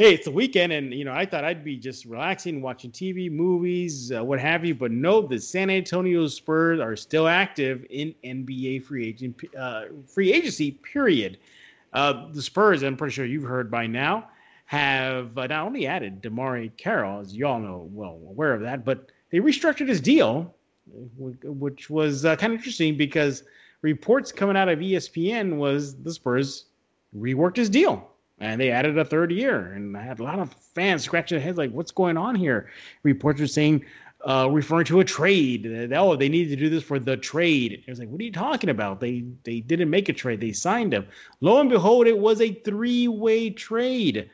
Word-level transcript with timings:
hey, 0.00 0.14
it's 0.14 0.24
the 0.24 0.30
weekend, 0.30 0.72
and 0.72 0.94
you 0.94 1.04
know, 1.04 1.12
I 1.12 1.26
thought 1.26 1.44
I'd 1.44 1.62
be 1.62 1.76
just 1.76 2.06
relaxing, 2.06 2.62
watching 2.62 2.90
TV, 2.90 3.30
movies, 3.30 4.10
uh, 4.10 4.24
what 4.24 4.40
have 4.40 4.64
you. 4.64 4.74
But 4.74 4.92
no, 4.92 5.20
the 5.20 5.38
San 5.38 5.68
Antonio 5.68 6.26
Spurs 6.26 6.80
are 6.80 6.96
still 6.96 7.28
active 7.28 7.84
in 7.90 8.14
NBA 8.24 8.82
free 8.84 9.06
agent 9.06 9.38
uh, 9.58 9.84
free 10.06 10.32
agency. 10.32 10.70
Period. 10.70 11.36
Uh, 11.92 12.32
the 12.32 12.40
Spurs, 12.40 12.82
I'm 12.82 12.96
pretty 12.96 13.12
sure 13.12 13.26
you've 13.26 13.44
heard 13.44 13.70
by 13.70 13.86
now, 13.86 14.30
have 14.64 15.36
uh, 15.36 15.46
not 15.48 15.66
only 15.66 15.86
added 15.86 16.22
DeMarre 16.22 16.74
Carroll, 16.78 17.20
as 17.20 17.36
you 17.36 17.46
all 17.46 17.60
know, 17.60 17.86
well 17.92 18.18
aware 18.26 18.54
of 18.54 18.62
that, 18.62 18.86
but 18.86 19.12
they 19.30 19.38
restructured 19.38 19.88
his 19.88 20.00
deal, 20.00 20.54
which 21.18 21.90
was 21.90 22.24
uh, 22.24 22.36
kind 22.36 22.54
of 22.54 22.58
interesting 22.58 22.96
because 22.96 23.42
reports 23.82 24.32
coming 24.32 24.56
out 24.56 24.70
of 24.70 24.78
ESPN 24.78 25.56
was 25.56 25.94
the 25.96 26.14
Spurs 26.14 26.66
reworked 27.14 27.56
his 27.56 27.68
deal 27.68 28.10
and 28.40 28.60
they 28.60 28.70
added 28.70 28.98
a 28.98 29.04
third 29.04 29.30
year. 29.30 29.72
And 29.72 29.96
I 29.96 30.02
had 30.02 30.18
a 30.18 30.24
lot 30.24 30.38
of 30.38 30.52
fans 30.74 31.04
scratching 31.04 31.36
their 31.36 31.44
heads 31.44 31.58
like, 31.58 31.70
what's 31.70 31.92
going 31.92 32.16
on 32.16 32.34
here? 32.34 32.70
Reports 33.02 33.40
were 33.40 33.46
saying, 33.46 33.84
uh, 34.26 34.48
referring 34.50 34.84
to 34.86 35.00
a 35.00 35.04
trade. 35.04 35.92
Oh, 35.94 36.16
they 36.16 36.28
needed 36.28 36.50
to 36.50 36.56
do 36.56 36.68
this 36.68 36.82
for 36.82 36.98
the 36.98 37.16
trade. 37.16 37.84
It 37.86 37.90
was 37.90 37.98
like, 37.98 38.08
what 38.08 38.20
are 38.20 38.24
you 38.24 38.32
talking 38.32 38.70
about? 38.70 39.00
They 39.00 39.24
they 39.44 39.60
didn't 39.60 39.88
make 39.88 40.08
a 40.08 40.12
trade. 40.12 40.40
They 40.40 40.52
signed 40.52 40.92
him. 40.92 41.06
Lo 41.40 41.58
and 41.60 41.70
behold, 41.70 42.06
it 42.06 42.18
was 42.18 42.40
a 42.40 42.52
three 42.52 43.08
way 43.08 43.50
trade. 43.50 44.28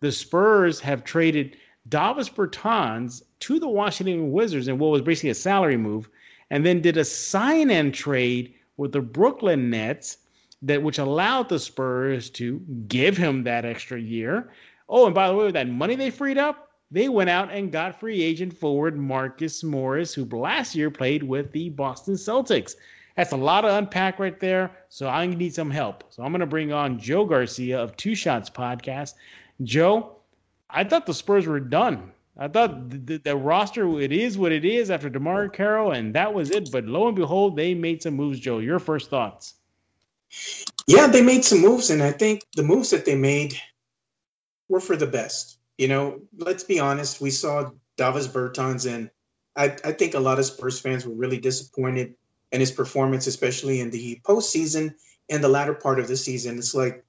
The 0.00 0.12
Spurs 0.12 0.80
have 0.80 1.04
traded 1.04 1.56
Davis 1.88 2.28
Bertans 2.28 3.22
to 3.40 3.58
the 3.58 3.68
Washington 3.68 4.32
Wizards 4.32 4.68
in 4.68 4.78
what 4.78 4.90
was 4.90 5.02
basically 5.02 5.30
a 5.30 5.34
salary 5.34 5.76
move, 5.76 6.08
and 6.50 6.64
then 6.64 6.82
did 6.82 6.98
a 6.98 7.04
sign 7.04 7.70
and 7.70 7.94
trade 7.94 8.54
with 8.76 8.92
the 8.92 9.00
Brooklyn 9.00 9.70
Nets 9.70 10.18
that 10.62 10.82
which 10.82 10.98
allowed 10.98 11.48
the 11.48 11.58
Spurs 11.58 12.30
to 12.30 12.60
give 12.88 13.16
him 13.16 13.44
that 13.44 13.64
extra 13.64 13.98
year. 13.98 14.50
Oh, 14.88 15.06
and 15.06 15.14
by 15.14 15.28
the 15.28 15.34
way, 15.34 15.44
with 15.46 15.54
that 15.54 15.68
money 15.68 15.94
they 15.94 16.10
freed 16.10 16.38
up, 16.38 16.70
they 16.90 17.08
went 17.08 17.30
out 17.30 17.52
and 17.52 17.70
got 17.70 18.00
free 18.00 18.22
agent 18.22 18.52
forward 18.52 18.98
Marcus 18.98 19.62
Morris, 19.62 20.12
who 20.12 20.24
last 20.24 20.74
year 20.74 20.90
played 20.90 21.22
with 21.22 21.52
the 21.52 21.70
Boston 21.70 22.14
Celtics. 22.14 22.74
That's 23.16 23.32
a 23.32 23.36
lot 23.36 23.60
to 23.62 23.76
unpack 23.76 24.18
right 24.18 24.38
there. 24.40 24.70
So 24.88 25.08
I 25.08 25.26
need 25.26 25.54
some 25.54 25.70
help. 25.70 26.04
So 26.10 26.22
I'm 26.22 26.32
going 26.32 26.40
to 26.40 26.46
bring 26.46 26.72
on 26.72 26.98
Joe 26.98 27.24
Garcia 27.24 27.78
of 27.78 27.96
Two 27.96 28.14
Shots 28.14 28.50
Podcast. 28.50 29.14
Joe, 29.62 30.16
I 30.68 30.84
thought 30.84 31.06
the 31.06 31.14
Spurs 31.14 31.46
were 31.46 31.60
done. 31.60 32.12
I 32.38 32.48
thought 32.48 32.88
the, 32.88 32.98
the, 32.98 33.16
the, 33.18 33.36
roster 33.36 34.00
it 34.00 34.12
is 34.12 34.38
what 34.38 34.52
it 34.52 34.64
is 34.64 34.90
after 34.90 35.10
DeMarre 35.10 35.52
Carroll, 35.52 35.92
and 35.92 36.14
that 36.14 36.32
was 36.32 36.50
it. 36.50 36.72
But 36.72 36.86
lo 36.86 37.06
and 37.06 37.16
behold, 37.16 37.56
they 37.56 37.74
made 37.74 38.02
some 38.02 38.14
moves. 38.14 38.40
Joe, 38.40 38.58
your 38.58 38.78
first 38.78 39.10
thoughts? 39.10 39.54
Yeah, 40.86 41.06
they 41.06 41.22
made 41.22 41.44
some 41.44 41.60
moves, 41.60 41.90
and 41.90 42.02
I 42.02 42.12
think 42.12 42.46
the 42.54 42.62
moves 42.62 42.90
that 42.90 43.04
they 43.04 43.16
made 43.16 43.54
were 44.68 44.80
for 44.80 44.96
the 44.96 45.06
best. 45.06 45.58
You 45.78 45.88
know, 45.88 46.20
let's 46.36 46.64
be 46.64 46.78
honest. 46.78 47.20
We 47.20 47.30
saw 47.30 47.70
Davis 47.96 48.28
Bertans, 48.28 48.92
and 48.92 49.10
I, 49.56 49.76
I 49.84 49.92
think 49.92 50.14
a 50.14 50.20
lot 50.20 50.38
of 50.38 50.44
Spurs 50.46 50.80
fans 50.80 51.06
were 51.06 51.14
really 51.14 51.38
disappointed 51.38 52.14
in 52.52 52.60
his 52.60 52.70
performance, 52.72 53.26
especially 53.26 53.80
in 53.80 53.90
the 53.90 54.20
postseason 54.24 54.94
and 55.28 55.42
the 55.42 55.48
latter 55.48 55.74
part 55.74 56.00
of 56.00 56.08
the 56.08 56.16
season. 56.16 56.58
It's 56.58 56.74
like 56.74 57.04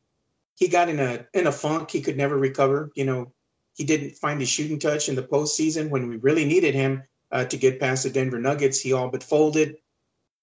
he 0.56 0.68
got 0.68 0.90
in 0.90 1.00
a 1.00 1.26
in 1.34 1.48
a 1.48 1.52
funk. 1.52 1.92
He 1.92 2.02
could 2.02 2.18
never 2.18 2.38
recover. 2.38 2.92
You 2.96 3.06
know, 3.06 3.34
he 3.74 3.84
didn't 3.84 4.18
find 4.18 4.40
his 4.40 4.50
shooting 4.50 4.80
touch 4.80 5.10
in 5.10 5.16
the 5.16 5.24
postseason 5.24 5.90
when 5.90 6.08
we 6.08 6.18
really 6.18 6.46
needed 6.46 6.76
him 6.76 7.04
uh, 7.32 7.46
to 7.46 7.58
get 7.58 7.80
past 7.80 8.04
the 8.04 8.10
Denver 8.10 8.40
Nuggets. 8.40 8.80
He 8.80 8.94
all 8.94 9.10
but 9.10 9.24
folded, 9.24 9.78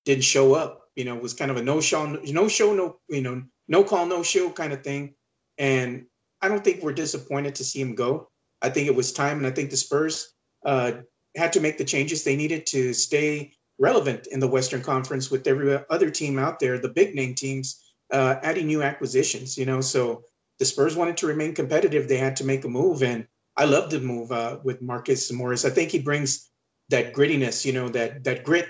didn't 0.05 0.25
show 0.25 0.55
up 0.55 0.88
you 0.99 1.05
know, 1.05 1.15
was 1.15 1.33
kind 1.33 1.53
of 1.53 1.57
a 1.57 1.63
no 1.63 1.81
show, 1.81 2.07
no 2.07 2.49
show, 2.49 2.75
no, 2.75 2.97
you 3.09 3.23
know, 3.23 3.41
no 3.69 3.85
call, 3.85 4.05
no 4.05 4.25
show 4.25 4.51
kind 4.51 4.73
of 4.73 4.83
thing. 4.83 5.15
And 5.57 6.07
I 6.43 6.49
don't 6.49 6.65
think 6.65 6.83
we're 6.83 6.93
disappointed 6.93 7.55
to 7.55 7.65
see 7.65 7.81
him 7.81 7.95
go. 7.95 8.29
I 8.63 8.69
think 8.69 8.89
it 8.89 8.97
was 8.97 9.13
time, 9.13 9.39
and 9.39 9.47
I 9.47 9.53
think 9.53 9.71
the 9.71 9.77
Spurs 9.77 10.35
uh, 10.67 10.93
had 11.37 11.53
to 11.53 11.61
make 11.61 11.79
the 11.79 11.85
changes 11.85 12.25
they 12.25 12.35
needed 12.35 12.67
to 12.67 12.93
stay 12.93 13.53
relevant 13.79 14.27
in 14.33 14.41
the 14.41 14.49
Western 14.49 14.83
Conference 14.83 15.31
with 15.31 15.47
every 15.47 15.79
other 15.89 16.11
team 16.11 16.37
out 16.37 16.59
there, 16.59 16.81
the 16.81 16.89
big 16.89 17.15
name 17.15 17.37
teams, 17.37 17.81
uh, 18.13 18.35
adding 18.43 18.67
new 18.67 18.83
acquisitions. 18.83 19.57
You 19.57 19.67
know, 19.67 19.81
so 19.81 20.25
the 20.59 20.65
Spurs 20.65 20.97
wanted 20.97 21.17
to 21.19 21.29
remain 21.29 21.55
competitive. 21.55 22.09
They 22.09 22.17
had 22.17 22.35
to 22.37 22.45
make 22.45 22.65
a 22.65 22.69
move, 22.69 23.05
and 23.05 23.25
I 23.57 23.67
love 23.67 23.91
the 23.91 24.01
move 24.01 24.33
uh, 24.33 24.59
with 24.65 24.83
Marcus 24.83 25.31
Morris. 25.31 25.65
I 25.65 25.71
think 25.71 25.93
he 25.93 26.01
brings 26.01 26.51
that 26.89 27.15
grittiness, 27.15 27.65
you 27.65 27.73
know, 27.73 27.89
that 27.91 28.25
that 28.25 28.43
grit 28.43 28.67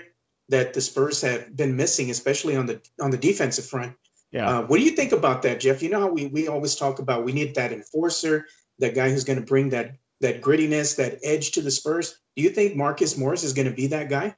that 0.49 0.73
the 0.73 0.81
Spurs 0.81 1.21
have 1.21 1.55
been 1.55 1.75
missing, 1.75 2.09
especially 2.09 2.55
on 2.55 2.65
the 2.65 2.81
on 2.99 3.11
the 3.11 3.17
defensive 3.17 3.65
front. 3.65 3.95
Yeah. 4.31 4.49
Uh, 4.49 4.61
what 4.63 4.77
do 4.77 4.83
you 4.83 4.91
think 4.91 5.11
about 5.11 5.41
that, 5.43 5.59
Jeff? 5.59 5.81
You 5.81 5.89
know 5.89 6.01
how 6.01 6.11
we, 6.11 6.27
we 6.27 6.47
always 6.47 6.75
talk 6.75 6.99
about 6.99 7.23
we 7.23 7.31
need 7.31 7.55
that 7.55 7.71
enforcer, 7.71 8.45
that 8.77 8.93
guy 8.93 9.09
who's 9.09 9.23
going 9.23 9.39
to 9.39 9.45
bring 9.45 9.69
that 9.69 9.95
that 10.21 10.41
grittiness, 10.41 10.95
that 10.97 11.19
edge 11.23 11.51
to 11.51 11.61
the 11.61 11.71
Spurs. 11.71 12.19
Do 12.35 12.43
you 12.43 12.49
think 12.49 12.75
Marcus 12.75 13.17
Morris 13.17 13.43
is 13.43 13.53
going 13.53 13.69
to 13.69 13.73
be 13.73 13.87
that 13.87 14.09
guy? 14.09 14.35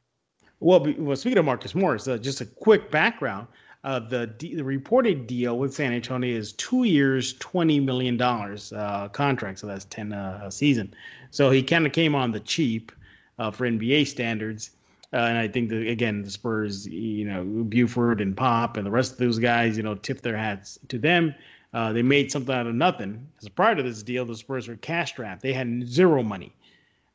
Well, 0.59 0.85
well 0.97 1.15
speaking 1.15 1.39
of 1.39 1.45
Marcus 1.45 1.73
Morris, 1.73 2.07
uh, 2.07 2.17
just 2.17 2.41
a 2.41 2.45
quick 2.45 2.91
background. 2.91 3.47
Uh, 3.83 3.97
the, 3.97 4.31
the 4.37 4.61
reported 4.61 5.25
deal 5.25 5.57
with 5.57 5.73
San 5.73 5.91
Antonio 5.91 6.37
is 6.37 6.53
two 6.53 6.83
years, 6.83 7.33
twenty 7.39 7.79
million 7.79 8.15
dollars 8.15 8.71
uh, 8.73 9.09
contract, 9.09 9.59
so 9.59 9.67
that's 9.67 9.85
ten 9.85 10.13
uh, 10.13 10.41
a 10.43 10.51
season. 10.51 10.93
So 11.31 11.49
he 11.49 11.63
kind 11.63 11.87
of 11.87 11.93
came 11.93 12.13
on 12.13 12.31
the 12.31 12.41
cheap 12.41 12.91
uh, 13.39 13.49
for 13.49 13.67
NBA 13.67 14.05
standards. 14.07 14.71
Uh, 15.13 15.17
and 15.17 15.37
I 15.37 15.47
think 15.47 15.69
that 15.69 15.87
again, 15.87 16.21
the 16.21 16.31
Spurs, 16.31 16.87
you 16.87 17.25
know, 17.25 17.43
Buford 17.43 18.21
and 18.21 18.35
Pop 18.35 18.77
and 18.77 18.85
the 18.85 18.91
rest 18.91 19.13
of 19.13 19.17
those 19.17 19.39
guys, 19.39 19.75
you 19.75 19.83
know, 19.83 19.95
tip 19.95 20.21
their 20.21 20.37
hats 20.37 20.79
to 20.87 20.97
them. 20.97 21.35
Uh, 21.73 21.91
they 21.93 22.01
made 22.01 22.31
something 22.31 22.53
out 22.53 22.67
of 22.67 22.75
nothing. 22.75 23.27
Because 23.35 23.49
prior 23.49 23.75
to 23.75 23.83
this 23.83 24.03
deal, 24.03 24.25
the 24.25 24.35
Spurs 24.35 24.67
were 24.67 24.75
cash 24.77 25.09
strapped; 25.11 25.41
they 25.41 25.53
had 25.53 25.87
zero 25.87 26.23
money, 26.23 26.53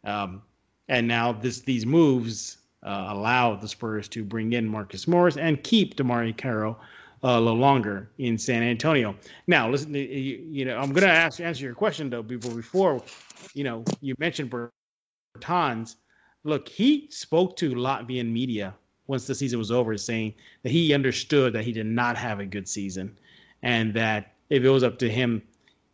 um, 0.05 0.43
and 0.89 1.07
now 1.09 1.33
this 1.33 1.61
these 1.61 1.87
moves 1.87 2.59
uh, 2.83 3.07
allow 3.09 3.55
the 3.55 3.69
Spurs 3.69 4.09
to 4.09 4.25
bring 4.25 4.53
in 4.53 4.67
Marcus 4.67 5.09
Morris 5.09 5.37
and 5.37 5.63
keep 5.63 5.97
DeMarre 5.97 6.37
Carroll 6.37 6.79
uh, 7.25 7.29
a 7.29 7.41
little 7.41 7.59
longer 7.59 8.11
in 8.19 8.39
San 8.39 8.63
Antonio. 8.63 9.17
Now, 9.47 9.69
listen, 9.71 9.95
you, 9.95 10.03
you 10.03 10.65
know, 10.65 10.77
I'm 10.79 10.93
going 10.93 11.07
to 11.07 11.13
ask 11.13 11.41
answer 11.41 11.65
your 11.65 11.75
question 11.75 12.11
though. 12.11 12.23
Before, 12.23 12.55
before, 12.55 13.03
you 13.55 13.65
know, 13.65 13.85
you 14.01 14.15
mentioned 14.19 14.51
Bertans 15.39 15.97
look, 16.47 16.69
he 16.69 17.09
spoke 17.11 17.57
to 17.57 17.75
Latvian 17.75 18.31
media 18.31 18.75
once 19.09 19.27
the 19.27 19.35
season 19.35 19.59
was 19.59 19.71
over, 19.71 19.97
saying 19.97 20.35
that 20.63 20.71
he 20.71 20.95
understood 20.95 21.53
that 21.53 21.65
he 21.65 21.73
did 21.73 21.87
not 21.87 22.17
have 22.17 22.41
a 22.41 22.47
good 22.47 22.69
season, 22.69 23.19
and 23.63 23.93
that 23.95 24.35
if 24.51 24.65
it 24.65 24.71
was 24.71 24.85
up 24.85 24.99
to 24.99 25.11
him, 25.11 25.43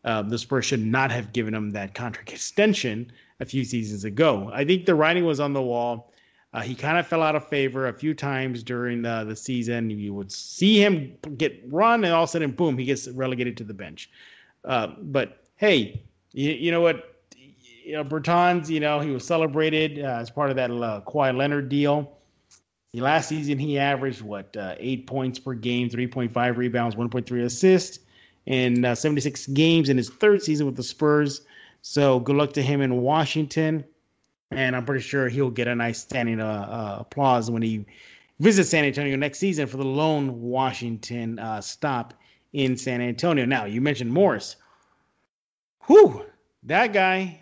uh, 0.05 0.23
the 0.23 0.39
Spurs 0.39 0.65
should 0.65 0.85
not 0.85 1.11
have 1.11 1.33
given 1.33 1.55
him 1.55 1.71
that 1.71 1.95
contract 1.95 2.33
extension 2.33 3.11
a 3.41 3.45
few 3.45 3.65
seasons 3.65 4.05
ago. 4.05 4.51
I 4.53 4.65
think 4.65 4.87
the 4.87 4.95
writing 4.95 5.25
was 5.25 5.41
on 5.41 5.53
the 5.53 5.63
wall. 5.63 6.13
Uh, 6.55 6.61
he 6.61 6.75
kind 6.75 6.99
of 6.99 7.07
fell 7.07 7.23
out 7.23 7.35
of 7.35 7.49
favor 7.49 7.89
a 7.89 7.93
few 7.93 8.13
times 8.13 8.63
during 8.63 9.01
the, 9.03 9.25
the 9.25 9.37
season. 9.37 9.89
You 9.89 10.13
would 10.15 10.31
see 10.31 10.83
him 10.83 11.17
get 11.39 11.63
run, 11.69 12.05
and 12.05 12.13
all 12.13 12.25
of 12.25 12.29
a 12.29 12.33
sudden, 12.33 12.51
boom, 12.53 12.77
he 12.77 12.85
gets 12.85 13.09
relegated 13.09 13.57
to 13.59 13.65
the 13.65 13.75
bench. 13.75 14.11
Uh, 14.65 14.89
but 15.01 15.45
hey, 15.57 16.03
you, 16.33 16.51
you 16.51 16.71
know 16.71 16.81
what? 16.81 17.12
You 17.85 17.93
know, 17.93 18.05
Bertans, 18.05 18.69
you 18.69 18.81
know, 18.81 19.01
he 19.01 19.11
was 19.11 19.27
celebrated 19.27 19.99
uh, 19.99 20.19
as 20.21 20.31
part 20.31 20.51
of 20.51 20.57
that 20.57 20.71
uh, 20.71 21.01
Kawhi 21.07 21.37
Leonard 21.37 21.69
deal. 21.69 22.19
The 22.93 23.01
Last 23.01 23.29
season, 23.29 23.59
he 23.59 23.79
averaged 23.79 24.21
what 24.21 24.55
uh, 24.57 24.75
eight 24.79 25.07
points 25.07 25.39
per 25.39 25.55
game, 25.55 25.89
three 25.89 26.07
point 26.07 26.31
five 26.31 26.59
rebounds, 26.59 26.95
one 26.95 27.09
point 27.09 27.27
three 27.27 27.43
assists 27.43 28.01
in 28.47 28.85
uh, 28.85 28.95
seventy 28.95 29.21
six 29.21 29.47
games 29.47 29.89
in 29.89 29.97
his 29.97 30.11
third 30.11 30.43
season 30.43 30.67
with 30.67 30.77
the 30.77 30.83
Spurs. 30.83 31.41
So 31.81 32.21
good 32.21 32.37
luck 32.37 32.53
to 32.53 32.63
him 32.63 32.81
in 32.81 33.01
Washington, 33.01 33.85
and 34.51 34.77
I'm 34.77 34.85
pretty 34.85 35.03
sure 35.03 35.29
he'll 35.29 35.51
get 35.51 35.69
a 35.69 35.75
nice 35.75 36.01
standing 36.01 36.41
uh, 36.41 36.47
uh, 36.47 36.97
applause 37.01 37.51
when 37.51 37.63
he 37.63 37.87
visits 38.41 38.71
San 38.71 38.85
Antonio 38.85 39.17
next 39.17 39.39
season 39.39 39.67
for 39.67 39.79
the 39.79 39.85
lone 39.85 40.43
Washington 40.43 41.39
uh, 41.39 41.61
stop 41.61 42.15
in 42.53 42.77
San 42.77 43.01
Antonio. 43.01 43.47
Now 43.47 43.65
you 43.65 43.81
mentioned 43.81 44.13
Morris. 44.13 44.57
Whew, 45.87 46.27
that 46.65 46.93
guy 46.93 47.42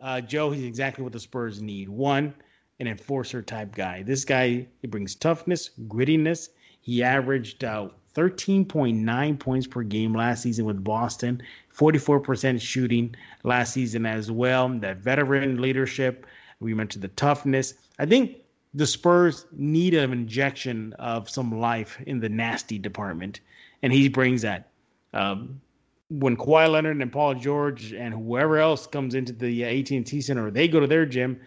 uh, 0.00 0.20
Joe, 0.20 0.50
he's 0.50 0.64
exactly 0.64 1.04
what 1.04 1.12
the 1.12 1.20
Spurs 1.20 1.60
need. 1.60 1.88
One, 1.88 2.34
an 2.80 2.86
enforcer 2.86 3.42
type 3.42 3.74
guy. 3.74 4.02
This 4.02 4.24
guy, 4.24 4.66
he 4.80 4.86
brings 4.86 5.14
toughness, 5.14 5.70
grittiness. 5.88 6.50
He 6.80 7.02
averaged 7.02 7.64
uh, 7.64 7.88
13.9 8.14 9.38
points 9.38 9.66
per 9.66 9.82
game 9.82 10.14
last 10.14 10.42
season 10.42 10.64
with 10.64 10.82
Boston, 10.82 11.42
44% 11.76 12.60
shooting 12.60 13.14
last 13.44 13.72
season 13.72 14.06
as 14.06 14.30
well. 14.30 14.68
That 14.68 14.98
veteran 14.98 15.60
leadership. 15.60 16.26
We 16.60 16.74
mentioned 16.74 17.04
the 17.04 17.08
toughness. 17.08 17.74
I 17.98 18.06
think 18.06 18.38
the 18.74 18.86
Spurs 18.86 19.46
need 19.52 19.94
an 19.94 20.12
injection 20.12 20.92
of 20.94 21.30
some 21.30 21.58
life 21.58 22.00
in 22.06 22.20
the 22.20 22.28
nasty 22.28 22.78
department, 22.78 23.40
and 23.82 23.92
he 23.92 24.08
brings 24.08 24.42
that. 24.42 24.70
Um, 25.12 25.60
when 26.10 26.36
Kawhi 26.36 26.70
Leonard 26.70 27.02
and 27.02 27.12
Paul 27.12 27.34
George 27.34 27.92
and 27.92 28.14
whoever 28.14 28.58
else 28.58 28.86
comes 28.86 29.14
into 29.14 29.32
the 29.32 29.64
AT&T 29.64 30.20
Center, 30.20 30.50
they 30.50 30.68
go 30.68 30.80
to 30.80 30.86
their 30.86 31.04
gym. 31.04 31.40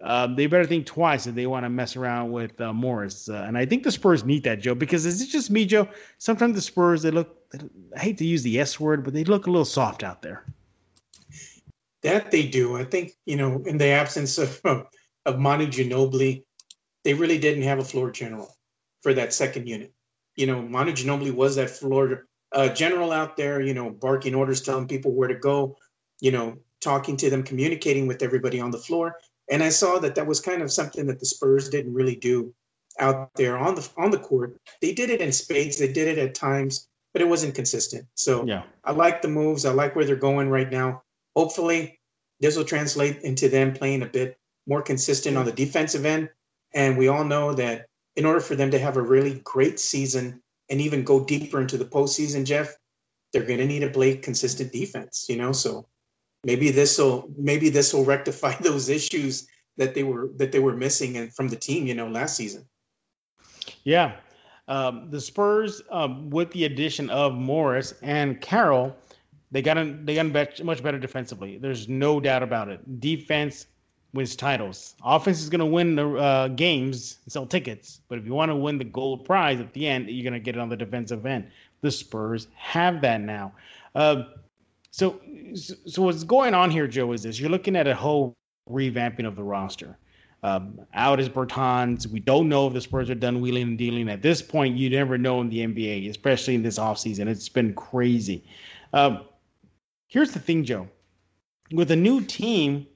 Uh, 0.00 0.32
they 0.32 0.46
better 0.46 0.64
think 0.64 0.86
twice 0.86 1.26
if 1.26 1.34
they 1.34 1.46
want 1.46 1.64
to 1.64 1.70
mess 1.70 1.96
around 1.96 2.30
with 2.30 2.60
uh, 2.60 2.72
Morris. 2.72 3.28
Uh, 3.28 3.44
and 3.46 3.58
I 3.58 3.66
think 3.66 3.82
the 3.82 3.90
Spurs 3.90 4.24
need 4.24 4.44
that, 4.44 4.60
Joe, 4.60 4.74
because 4.74 5.06
is 5.06 5.20
it 5.20 5.28
just 5.28 5.50
me, 5.50 5.64
Joe? 5.64 5.88
Sometimes 6.18 6.54
the 6.54 6.62
Spurs 6.62 7.02
they 7.02 7.10
look. 7.10 7.34
I 7.96 7.98
hate 7.98 8.18
to 8.18 8.26
use 8.26 8.42
the 8.42 8.60
S 8.60 8.78
word, 8.78 9.02
but 9.02 9.14
they 9.14 9.24
look 9.24 9.46
a 9.46 9.50
little 9.50 9.64
soft 9.64 10.04
out 10.04 10.22
there. 10.22 10.44
That 12.02 12.30
they 12.30 12.46
do. 12.46 12.76
I 12.76 12.84
think 12.84 13.12
you 13.26 13.36
know, 13.36 13.62
in 13.66 13.78
the 13.78 13.88
absence 13.88 14.38
of 14.38 14.60
of 14.64 15.38
Manu 15.38 15.66
Ginobili, 15.66 16.44
they 17.02 17.14
really 17.14 17.38
didn't 17.38 17.64
have 17.64 17.80
a 17.80 17.84
floor 17.84 18.10
general 18.10 18.56
for 19.02 19.14
that 19.14 19.32
second 19.32 19.68
unit. 19.68 19.92
You 20.36 20.46
know, 20.46 20.62
Manu 20.62 20.92
Ginobili 20.92 21.34
was 21.34 21.56
that 21.56 21.70
floor 21.70 22.28
uh, 22.52 22.68
general 22.68 23.12
out 23.12 23.36
there. 23.36 23.60
You 23.60 23.74
know, 23.74 23.90
barking 23.90 24.34
orders, 24.34 24.60
telling 24.60 24.88
people 24.88 25.12
where 25.12 25.28
to 25.28 25.34
go. 25.34 25.76
You 26.20 26.32
know, 26.32 26.58
talking 26.80 27.16
to 27.18 27.30
them, 27.30 27.42
communicating 27.42 28.06
with 28.06 28.22
everybody 28.22 28.60
on 28.60 28.70
the 28.70 28.78
floor. 28.78 29.16
And 29.50 29.62
I 29.62 29.68
saw 29.70 29.98
that 29.98 30.14
that 30.14 30.26
was 30.26 30.40
kind 30.40 30.62
of 30.62 30.72
something 30.72 31.06
that 31.06 31.20
the 31.20 31.26
Spurs 31.26 31.68
didn't 31.68 31.94
really 31.94 32.16
do 32.16 32.52
out 33.00 33.30
there 33.34 33.56
on 33.56 33.74
the 33.74 33.88
on 33.96 34.10
the 34.10 34.18
court. 34.18 34.56
They 34.82 34.92
did 34.92 35.10
it 35.10 35.20
in 35.20 35.32
spades. 35.32 35.78
They 35.78 35.92
did 35.92 36.08
it 36.08 36.18
at 36.18 36.34
times, 36.34 36.88
but 37.12 37.22
it 37.22 37.28
wasn't 37.28 37.54
consistent. 37.54 38.06
So 38.14 38.44
yeah, 38.44 38.64
I 38.84 38.92
like 38.92 39.22
the 39.22 39.28
moves. 39.28 39.64
I 39.64 39.72
like 39.72 39.96
where 39.96 40.04
they're 40.04 40.16
going 40.16 40.50
right 40.50 40.70
now. 40.70 41.02
Hopefully, 41.36 41.98
this 42.40 42.56
will 42.56 42.64
translate 42.64 43.22
into 43.22 43.48
them 43.48 43.72
playing 43.72 44.02
a 44.02 44.06
bit 44.06 44.38
more 44.66 44.82
consistent 44.82 45.36
on 45.36 45.46
the 45.46 45.52
defensive 45.52 46.04
end. 46.04 46.28
And 46.74 46.98
we 46.98 47.08
all 47.08 47.24
know 47.24 47.54
that 47.54 47.86
in 48.16 48.26
order 48.26 48.40
for 48.40 48.54
them 48.54 48.70
to 48.70 48.78
have 48.78 48.96
a 48.96 49.02
really 49.02 49.40
great 49.44 49.80
season 49.80 50.42
and 50.70 50.80
even 50.80 51.02
go 51.02 51.24
deeper 51.24 51.60
into 51.60 51.76
the 51.76 51.84
postseason, 51.84 52.44
Jeff, 52.44 52.74
they're 53.32 53.44
going 53.44 53.58
to 53.58 53.66
need 53.66 53.80
to 53.80 53.90
play 53.90 54.16
consistent 54.16 54.72
defense. 54.72 55.26
You 55.28 55.36
know, 55.36 55.52
so 55.52 55.88
maybe 56.44 56.70
this 56.70 56.98
will 56.98 57.30
maybe 57.36 57.68
this 57.68 57.92
will 57.92 58.04
rectify 58.04 58.54
those 58.60 58.88
issues 58.88 59.46
that 59.76 59.94
they 59.94 60.02
were 60.02 60.30
that 60.36 60.52
they 60.52 60.58
were 60.58 60.76
missing 60.76 61.16
and 61.16 61.34
from 61.34 61.48
the 61.48 61.56
team. 61.56 61.86
You 61.86 61.94
know, 61.94 62.08
last 62.08 62.36
season. 62.36 62.66
Yeah, 63.84 64.16
um, 64.68 65.10
the 65.10 65.20
Spurs, 65.20 65.82
um, 65.90 66.28
with 66.28 66.50
the 66.52 66.64
addition 66.64 67.08
of 67.10 67.34
Morris 67.34 67.94
and 68.02 68.40
Carroll, 68.40 68.94
they 69.50 69.62
got 69.62 69.78
a, 69.78 69.96
they 70.04 70.14
got 70.14 70.62
much 70.62 70.82
better 70.82 70.98
defensively. 70.98 71.56
There's 71.56 71.88
no 71.88 72.20
doubt 72.20 72.42
about 72.42 72.68
it. 72.68 73.00
Defense 73.00 73.66
wins 74.14 74.36
titles. 74.36 74.94
Offense 75.04 75.42
is 75.42 75.48
going 75.48 75.60
to 75.60 75.66
win 75.66 75.94
the 75.94 76.08
uh, 76.14 76.48
games 76.48 77.18
and 77.24 77.32
sell 77.32 77.46
tickets, 77.46 78.00
but 78.08 78.18
if 78.18 78.26
you 78.26 78.34
want 78.34 78.50
to 78.50 78.56
win 78.56 78.78
the 78.78 78.84
gold 78.84 79.24
prize 79.24 79.60
at 79.60 79.72
the 79.72 79.86
end, 79.86 80.08
you're 80.08 80.24
going 80.24 80.32
to 80.32 80.40
get 80.40 80.56
it 80.56 80.60
on 80.60 80.68
the 80.68 80.76
defensive 80.76 81.26
end. 81.26 81.46
The 81.80 81.90
Spurs 81.90 82.48
have 82.56 83.00
that 83.02 83.20
now. 83.20 83.52
Uh, 83.94 84.24
so, 84.90 85.20
so 85.54 86.02
what's 86.02 86.24
going 86.24 86.54
on 86.54 86.70
here, 86.70 86.88
Joe, 86.88 87.12
is 87.12 87.22
this: 87.22 87.38
you're 87.38 87.50
looking 87.50 87.76
at 87.76 87.86
a 87.86 87.94
whole 87.94 88.34
revamping 88.68 89.26
of 89.26 89.36
the 89.36 89.42
roster. 89.42 89.96
Um, 90.42 90.80
out 90.94 91.18
is 91.18 91.28
Bertans. 91.28 92.06
We 92.06 92.20
don't 92.20 92.48
know 92.48 92.68
if 92.68 92.72
the 92.72 92.80
Spurs 92.80 93.10
are 93.10 93.14
done 93.14 93.40
wheeling 93.40 93.62
and 93.62 93.78
dealing. 93.78 94.08
At 94.08 94.22
this 94.22 94.40
point, 94.40 94.76
you 94.76 94.88
never 94.88 95.18
know 95.18 95.40
in 95.40 95.48
the 95.48 95.66
NBA, 95.66 96.08
especially 96.08 96.54
in 96.54 96.62
this 96.62 96.78
offseason. 96.78 97.26
It's 97.26 97.48
been 97.48 97.74
crazy. 97.74 98.44
Um, 98.92 99.24
here's 100.06 100.30
the 100.30 100.38
thing, 100.38 100.64
Joe. 100.64 100.88
With 101.72 101.90
a 101.90 101.96
new 101.96 102.20
team 102.20 102.86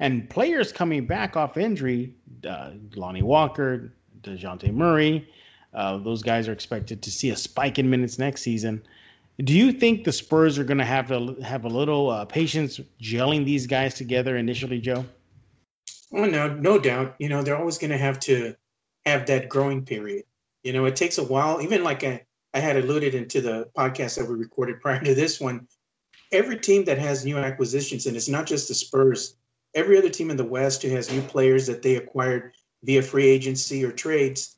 and 0.00 0.28
players 0.30 0.72
coming 0.72 1.06
back 1.06 1.36
off 1.36 1.56
injury, 1.56 2.14
uh, 2.46 2.72
Lonnie 2.94 3.22
Walker, 3.22 3.92
DeJounte 4.22 4.72
Murray, 4.72 5.28
uh, 5.74 5.98
those 5.98 6.22
guys 6.22 6.48
are 6.48 6.52
expected 6.52 7.02
to 7.02 7.10
see 7.10 7.30
a 7.30 7.36
spike 7.36 7.78
in 7.78 7.90
minutes 7.90 8.18
next 8.18 8.42
season. 8.42 8.82
Do 9.44 9.52
you 9.52 9.72
think 9.72 10.04
the 10.04 10.12
Spurs 10.12 10.58
are 10.58 10.64
going 10.64 10.78
to 10.78 10.84
have 10.84 11.08
to 11.08 11.36
have 11.44 11.64
a 11.64 11.68
little 11.68 12.10
uh, 12.10 12.24
patience 12.24 12.80
gelling 13.00 13.44
these 13.44 13.66
guys 13.66 13.94
together 13.94 14.36
initially, 14.36 14.80
Joe? 14.80 15.04
Oh 16.12 16.24
no, 16.24 16.54
no 16.54 16.78
doubt. 16.78 17.14
You 17.18 17.28
know, 17.28 17.42
they're 17.42 17.58
always 17.58 17.78
going 17.78 17.90
to 17.90 17.98
have 17.98 18.18
to 18.20 18.54
have 19.06 19.26
that 19.26 19.48
growing 19.48 19.84
period. 19.84 20.24
You 20.64 20.72
know, 20.72 20.86
it 20.86 20.96
takes 20.96 21.18
a 21.18 21.22
while. 21.24 21.62
Even 21.62 21.84
like 21.84 22.02
I, 22.02 22.24
I 22.54 22.58
had 22.58 22.76
alluded 22.76 23.14
into 23.14 23.40
the 23.40 23.68
podcast 23.76 24.18
that 24.18 24.28
we 24.28 24.34
recorded 24.34 24.80
prior 24.80 25.00
to 25.04 25.14
this 25.14 25.40
one. 25.40 25.68
Every 26.32 26.58
team 26.58 26.84
that 26.84 26.98
has 26.98 27.24
new 27.24 27.38
acquisitions, 27.38 28.06
and 28.06 28.16
it's 28.16 28.28
not 28.28 28.46
just 28.46 28.68
the 28.68 28.74
Spurs, 28.74 29.36
every 29.74 29.98
other 29.98 30.08
team 30.08 30.30
in 30.30 30.36
the 30.36 30.44
West 30.44 30.82
who 30.82 30.90
has 30.90 31.12
new 31.12 31.22
players 31.22 31.66
that 31.66 31.82
they 31.82 31.96
acquired 31.96 32.54
via 32.84 33.02
free 33.02 33.26
agency 33.26 33.84
or 33.84 33.92
trades, 33.92 34.56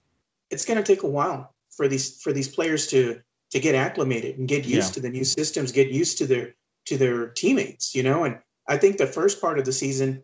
it's 0.50 0.64
going 0.64 0.76
to 0.76 0.84
take 0.84 1.02
a 1.02 1.08
while 1.08 1.54
for 1.70 1.88
these 1.88 2.20
for 2.20 2.32
these 2.32 2.48
players 2.48 2.86
to 2.88 3.20
to 3.50 3.60
get 3.60 3.74
acclimated 3.74 4.38
and 4.38 4.48
get 4.48 4.64
used 4.64 4.90
yeah. 4.90 4.94
to 4.94 5.00
the 5.00 5.10
new 5.10 5.24
systems, 5.24 5.72
get 5.72 5.88
used 5.88 6.18
to 6.18 6.26
their 6.26 6.54
to 6.86 6.96
their 6.96 7.28
teammates. 7.28 7.94
You 7.94 8.02
know, 8.02 8.24
and 8.24 8.38
I 8.68 8.76
think 8.76 8.96
the 8.96 9.06
first 9.06 9.40
part 9.40 9.58
of 9.58 9.64
the 9.64 9.72
season 9.72 10.22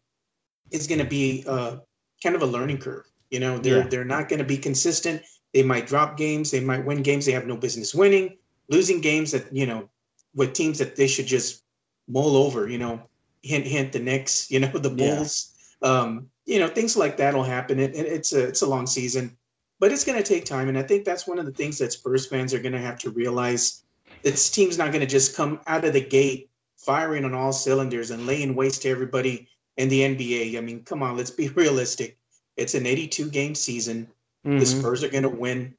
is 0.71 0.87
going 0.87 0.99
to 0.99 1.07
be 1.07 1.45
uh, 1.47 1.77
kind 2.23 2.35
of 2.35 2.43
a 2.43 2.47
learning 2.47 2.79
curve. 2.79 3.05
You 3.31 3.41
know, 3.41 3.59
they're 3.59 3.79
yeah. 3.79 3.89
they're 3.89 4.05
not 4.05 4.29
going 4.29 4.39
to 4.39 4.45
be 4.45 4.59
consistent. 4.59 5.23
They 5.53 5.63
might 5.63 5.87
drop 5.87 6.17
games. 6.17 6.51
They 6.51 6.61
might 6.61 6.85
win 6.85 7.03
games 7.03 7.27
they 7.27 7.33
have 7.33 7.47
no 7.47 7.57
business 7.57 7.95
winning. 7.95 8.37
Losing 8.69 9.01
games 9.01 9.33
that 9.33 9.53
you 9.55 9.67
know 9.67 9.89
with 10.35 10.53
teams 10.53 10.79
that 10.79 10.97
they 10.97 11.07
should 11.07 11.27
just 11.27 11.63
mull 12.09 12.37
over. 12.37 12.69
You 12.69 12.79
know, 12.79 13.03
hint 13.47 13.67
hint 13.67 13.93
the 13.93 14.01
Knicks. 14.01 14.51
You 14.51 14.61
know, 14.61 14.69
the 14.75 14.91
Bulls. 14.91 15.53
Yeah. 15.83 15.89
Um, 15.89 16.29
you 16.45 16.59
know, 16.59 16.69
things 16.69 16.97
like 16.97 17.17
that 17.19 17.35
will 17.35 17.45
happen. 17.45 17.79
It, 17.79 17.95
it, 17.95 18.07
it's 18.07 18.33
a 18.33 18.49
it's 18.49 18.63
a 18.63 18.67
long 18.67 18.87
season, 18.87 19.37
but 19.81 19.93
it's 19.93 20.05
going 20.05 20.19
to 20.19 20.25
take 20.25 20.45
time. 20.45 20.69
And 20.69 20.79
I 20.79 20.83
think 20.83 21.05
that's 21.05 21.27
one 21.27 21.39
of 21.39 21.47
the 21.47 21.53
things 21.53 21.79
that 21.79 21.93
Spurs 21.93 22.27
fans 22.27 22.55
are 22.55 22.61
going 22.61 22.73
to 22.73 22.81
have 22.81 22.99
to 23.01 23.11
realize. 23.11 23.83
This 24.23 24.51
team's 24.51 24.79
not 24.79 24.93
going 24.93 25.01
to 25.01 25.07
just 25.07 25.37
come 25.37 25.61
out 25.67 25.85
of 25.85 25.93
the 25.93 26.01
gate 26.01 26.51
firing 26.77 27.25
on 27.25 27.35
all 27.35 27.53
cylinders 27.53 28.11
and 28.11 28.27
laying 28.27 28.55
waste 28.55 28.83
to 28.83 28.89
everybody 28.89 29.49
in 29.77 29.89
the 29.89 30.01
NBA. 30.01 30.57
I 30.57 30.61
mean, 30.61 30.83
come 30.83 31.03
on, 31.03 31.17
let's 31.17 31.31
be 31.31 31.49
realistic. 31.55 32.19
It's 32.57 32.75
an 32.75 32.87
82 32.87 33.31
game 33.31 33.55
season. 33.55 34.09
Mm-hmm. 34.47 34.59
The 34.59 34.67
Spurs 34.67 35.05
are 35.05 35.09
going 35.09 35.25
to 35.25 35.29
win 35.29 35.75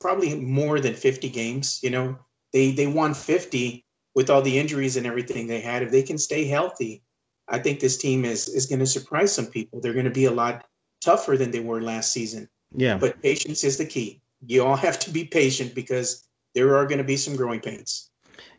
probably 0.00 0.34
more 0.34 0.80
than 0.80 0.94
50 0.94 1.28
games. 1.30 1.80
You 1.82 1.90
know, 1.90 2.18
they 2.52 2.72
they 2.72 2.86
won 2.86 3.14
50 3.14 3.84
with 4.18 4.30
all 4.30 4.42
the 4.42 4.58
injuries 4.58 4.96
and 4.96 5.06
everything 5.06 5.46
they 5.46 5.60
had. 5.60 5.80
If 5.80 5.92
they 5.92 6.02
can 6.02 6.18
stay 6.18 6.44
healthy, 6.44 7.04
I 7.46 7.60
think 7.60 7.78
this 7.78 7.96
team 7.96 8.24
is 8.24 8.48
is 8.48 8.66
going 8.66 8.80
to 8.80 8.86
surprise 8.86 9.32
some 9.32 9.46
people. 9.46 9.80
They're 9.80 9.92
going 9.92 10.12
to 10.12 10.20
be 10.22 10.24
a 10.24 10.32
lot 10.32 10.64
tougher 11.00 11.36
than 11.36 11.52
they 11.52 11.60
were 11.60 11.80
last 11.80 12.12
season. 12.12 12.48
Yeah. 12.74 12.98
But 12.98 13.22
patience 13.22 13.62
is 13.62 13.78
the 13.78 13.86
key. 13.86 14.20
You 14.44 14.64
all 14.64 14.74
have 14.88 14.98
to 14.98 15.12
be 15.12 15.24
patient 15.24 15.72
because 15.72 16.26
there 16.56 16.76
are 16.76 16.84
going 16.84 16.98
to 16.98 17.04
be 17.04 17.16
some 17.16 17.36
growing 17.36 17.60
pains. 17.60 18.10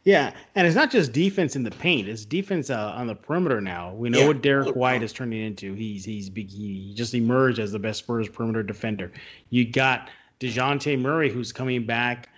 Yeah, 0.05 0.31
and 0.55 0.65
it's 0.65 0.77
not 0.77 0.91
just 0.91 1.11
defense 1.11 1.57
in 1.57 1.63
the 1.63 1.71
paint; 1.71 2.07
it's 2.07 2.23
defense 2.23 2.69
uh, 2.69 2.93
on 2.95 3.07
the 3.07 3.15
perimeter 3.15 3.59
now. 3.59 3.93
We 3.93 4.09
know 4.09 4.19
yeah. 4.19 4.27
what 4.27 4.41
Derrick 4.41 4.77
White 4.77 5.03
is 5.03 5.11
turning 5.11 5.45
into. 5.45 5.73
He's 5.73 6.05
he's 6.05 6.31
he 6.33 6.93
just 6.95 7.13
emerged 7.13 7.59
as 7.59 7.73
the 7.73 7.79
best 7.79 7.99
Spurs 7.99 8.29
perimeter 8.29 8.63
defender. 8.63 9.11
You 9.49 9.69
got 9.69 10.09
Dejounte 10.39 10.97
Murray, 11.01 11.29
who's 11.29 11.51
coming 11.51 11.85
back 11.85 12.29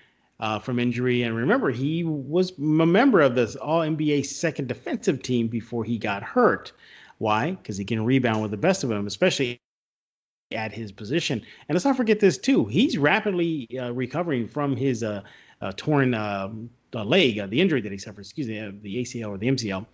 uh, 0.42 0.60
from 0.60 0.80
injury, 0.80 1.22
and 1.22 1.36
remember 1.36 1.70
he 1.70 2.04
was 2.04 2.58
a 2.58 2.62
member 2.62 3.22
of 3.22 3.36
this 3.36 3.56
All 3.56 3.82
NBA 3.82 4.26
second 4.26 4.68
defensive 4.68 5.22
team 5.22 5.48
before 5.48 5.84
he 5.84 5.98
got 5.98 6.24
hurt. 6.24 6.72
Why? 7.20 7.52
Because 7.52 7.78
he 7.78 7.86
can 7.86 8.04
rebound 8.04 8.42
with 8.42 8.52
the 8.52 8.58
best 8.58 8.84
of 8.84 8.90
them, 8.90 9.06
especially 9.06 9.62
at 10.52 10.74
his 10.74 10.92
position. 10.92 11.42
And 11.70 11.76
let's 11.76 11.86
not 11.86 11.96
forget 11.96 12.20
this 12.20 12.38
too. 12.38 12.66
He's 12.66 12.98
rapidly 12.98 13.68
uh, 13.80 13.92
recovering 13.92 14.48
from 14.48 14.76
his 14.76 15.04
uh, 15.04 15.22
uh 15.62 15.72
torn 15.78 16.14
um, 16.16 16.70
the 16.90 17.06
leg, 17.06 17.40
uh, 17.40 17.48
the 17.48 17.62
injury 17.62 17.82
that 17.82 17.92
he 17.92 17.98
suffered, 17.98 18.22
excuse 18.22 18.48
me, 18.48 18.60
uh, 18.60 18.72
the 18.82 18.98
ACL 18.98 19.30
or 19.30 19.38
the 19.38 19.48
MCL, 19.48 19.86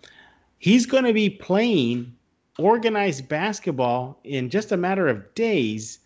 he's 0.58 0.86
going 0.86 1.04
to 1.04 1.12
be 1.12 1.30
playing 1.30 2.12
organized 2.58 3.28
basketball 3.28 4.18
in 4.24 4.50
just 4.50 4.72
a 4.72 4.76
matter 4.76 5.06
of 5.06 5.34
days 5.34 6.00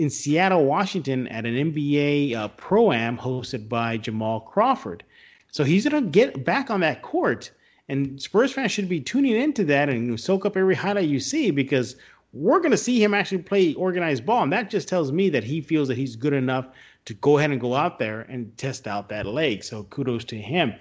in 0.00 0.08
Seattle, 0.08 0.64
Washington, 0.64 1.28
at 1.28 1.44
an 1.44 1.72
NBA 1.72 2.34
uh, 2.34 2.48
pro 2.48 2.90
am 2.90 3.18
hosted 3.18 3.68
by 3.68 3.98
Jamal 3.98 4.40
Crawford. 4.40 5.04
So 5.50 5.62
he's 5.62 5.86
going 5.86 6.02
to 6.02 6.10
get 6.10 6.42
back 6.42 6.70
on 6.70 6.80
that 6.80 7.02
court. 7.02 7.50
And 7.90 8.20
Spurs 8.20 8.50
fans 8.50 8.72
should 8.72 8.88
be 8.88 8.98
tuning 8.98 9.36
into 9.36 9.62
that 9.64 9.90
and 9.90 10.18
soak 10.18 10.46
up 10.46 10.56
every 10.56 10.74
highlight 10.74 11.08
you 11.08 11.20
see 11.20 11.50
because 11.50 11.96
we're 12.32 12.60
going 12.60 12.70
to 12.70 12.78
see 12.78 13.02
him 13.02 13.12
actually 13.12 13.42
play 13.42 13.74
organized 13.74 14.24
ball. 14.24 14.42
And 14.42 14.52
that 14.54 14.70
just 14.70 14.88
tells 14.88 15.12
me 15.12 15.28
that 15.28 15.44
he 15.44 15.60
feels 15.60 15.86
that 15.88 15.98
he's 15.98 16.16
good 16.16 16.32
enough 16.32 16.68
to 17.04 17.12
go 17.12 17.36
ahead 17.36 17.50
and 17.50 17.60
go 17.60 17.74
out 17.74 17.98
there 17.98 18.22
and 18.22 18.56
test 18.56 18.86
out 18.86 19.10
that 19.10 19.26
leg. 19.26 19.62
So 19.62 19.82
kudos 19.84 20.24
to 20.26 20.36
him. 20.36 20.72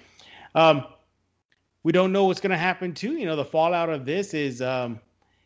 Um, 0.56 0.86
we 1.84 1.92
don't 1.92 2.14
know 2.14 2.24
what's 2.24 2.40
going 2.40 2.52
to 2.52 2.58
happen 2.58 2.94
too. 2.94 3.18
You 3.18 3.26
know, 3.26 3.36
the 3.36 3.44
fallout 3.44 3.90
of 3.90 4.06
this 4.06 4.34
is 4.34 4.62
um, 4.62 5.02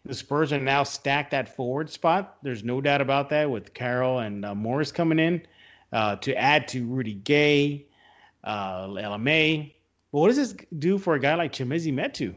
the 0.05 0.13
Spurs 0.13 0.51
are 0.51 0.59
now 0.59 0.83
stacked 0.83 1.31
that 1.31 1.55
forward 1.55 1.89
spot. 1.89 2.37
There's 2.43 2.63
no 2.63 2.81
doubt 2.81 3.01
about 3.01 3.29
that 3.29 3.49
with 3.49 3.73
Carroll 3.73 4.19
and 4.19 4.43
uh, 4.43 4.53
Morris 4.53 4.91
coming 4.91 5.19
in 5.19 5.41
uh, 5.93 6.17
to 6.17 6.35
add 6.35 6.67
to 6.69 6.85
Rudy 6.85 7.13
Gay, 7.13 7.85
uh, 8.43 8.87
LMA. 8.87 9.73
But 10.11 10.19
what 10.19 10.27
does 10.27 10.37
this 10.37 10.55
do 10.77 10.97
for 10.97 11.15
a 11.15 11.19
guy 11.19 11.35
like 11.35 11.53
Chimezie 11.53 11.93
Metu? 11.93 12.35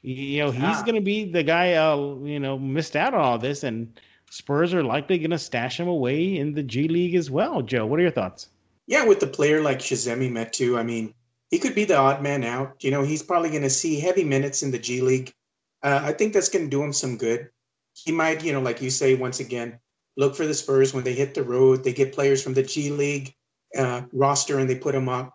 You 0.00 0.38
know, 0.38 0.50
he's 0.50 0.62
ah. 0.64 0.82
going 0.82 0.96
to 0.96 1.00
be 1.00 1.30
the 1.30 1.42
guy, 1.42 1.74
uh, 1.74 1.96
you 2.24 2.40
know, 2.40 2.58
missed 2.58 2.96
out 2.96 3.14
on 3.14 3.20
all 3.20 3.38
this. 3.38 3.62
And 3.62 4.00
Spurs 4.30 4.72
are 4.74 4.82
likely 4.82 5.18
going 5.18 5.30
to 5.30 5.38
stash 5.38 5.78
him 5.78 5.88
away 5.88 6.36
in 6.36 6.54
the 6.54 6.62
G 6.62 6.88
League 6.88 7.14
as 7.14 7.30
well. 7.30 7.62
Joe, 7.62 7.86
what 7.86 8.00
are 8.00 8.02
your 8.02 8.10
thoughts? 8.10 8.48
Yeah, 8.86 9.04
with 9.04 9.20
the 9.20 9.26
player 9.26 9.60
like 9.60 9.78
Chimezie 9.78 10.32
Metu, 10.32 10.76
I 10.78 10.82
mean, 10.82 11.14
he 11.50 11.58
could 11.58 11.74
be 11.74 11.84
the 11.84 11.96
odd 11.96 12.22
man 12.22 12.42
out. 12.42 12.82
You 12.82 12.90
know, 12.90 13.02
he's 13.02 13.22
probably 13.22 13.50
going 13.50 13.62
to 13.62 13.70
see 13.70 14.00
heavy 14.00 14.24
minutes 14.24 14.62
in 14.62 14.70
the 14.70 14.78
G 14.78 15.02
League. 15.02 15.32
Uh, 15.82 16.00
I 16.02 16.12
think 16.12 16.32
that's 16.32 16.48
going 16.48 16.66
to 16.66 16.70
do 16.70 16.82
him 16.82 16.92
some 16.92 17.16
good. 17.16 17.50
He 17.94 18.12
might, 18.12 18.44
you 18.44 18.52
know, 18.52 18.60
like 18.60 18.80
you 18.80 18.90
say, 18.90 19.14
once 19.14 19.40
again, 19.40 19.78
look 20.16 20.36
for 20.36 20.46
the 20.46 20.54
Spurs 20.54 20.94
when 20.94 21.04
they 21.04 21.14
hit 21.14 21.34
the 21.34 21.42
road. 21.42 21.84
They 21.84 21.92
get 21.92 22.14
players 22.14 22.42
from 22.42 22.54
the 22.54 22.62
G 22.62 22.90
League 22.90 23.34
uh, 23.76 24.02
roster 24.12 24.58
and 24.58 24.68
they 24.68 24.76
put 24.76 24.92
them 24.94 25.08
up 25.08 25.34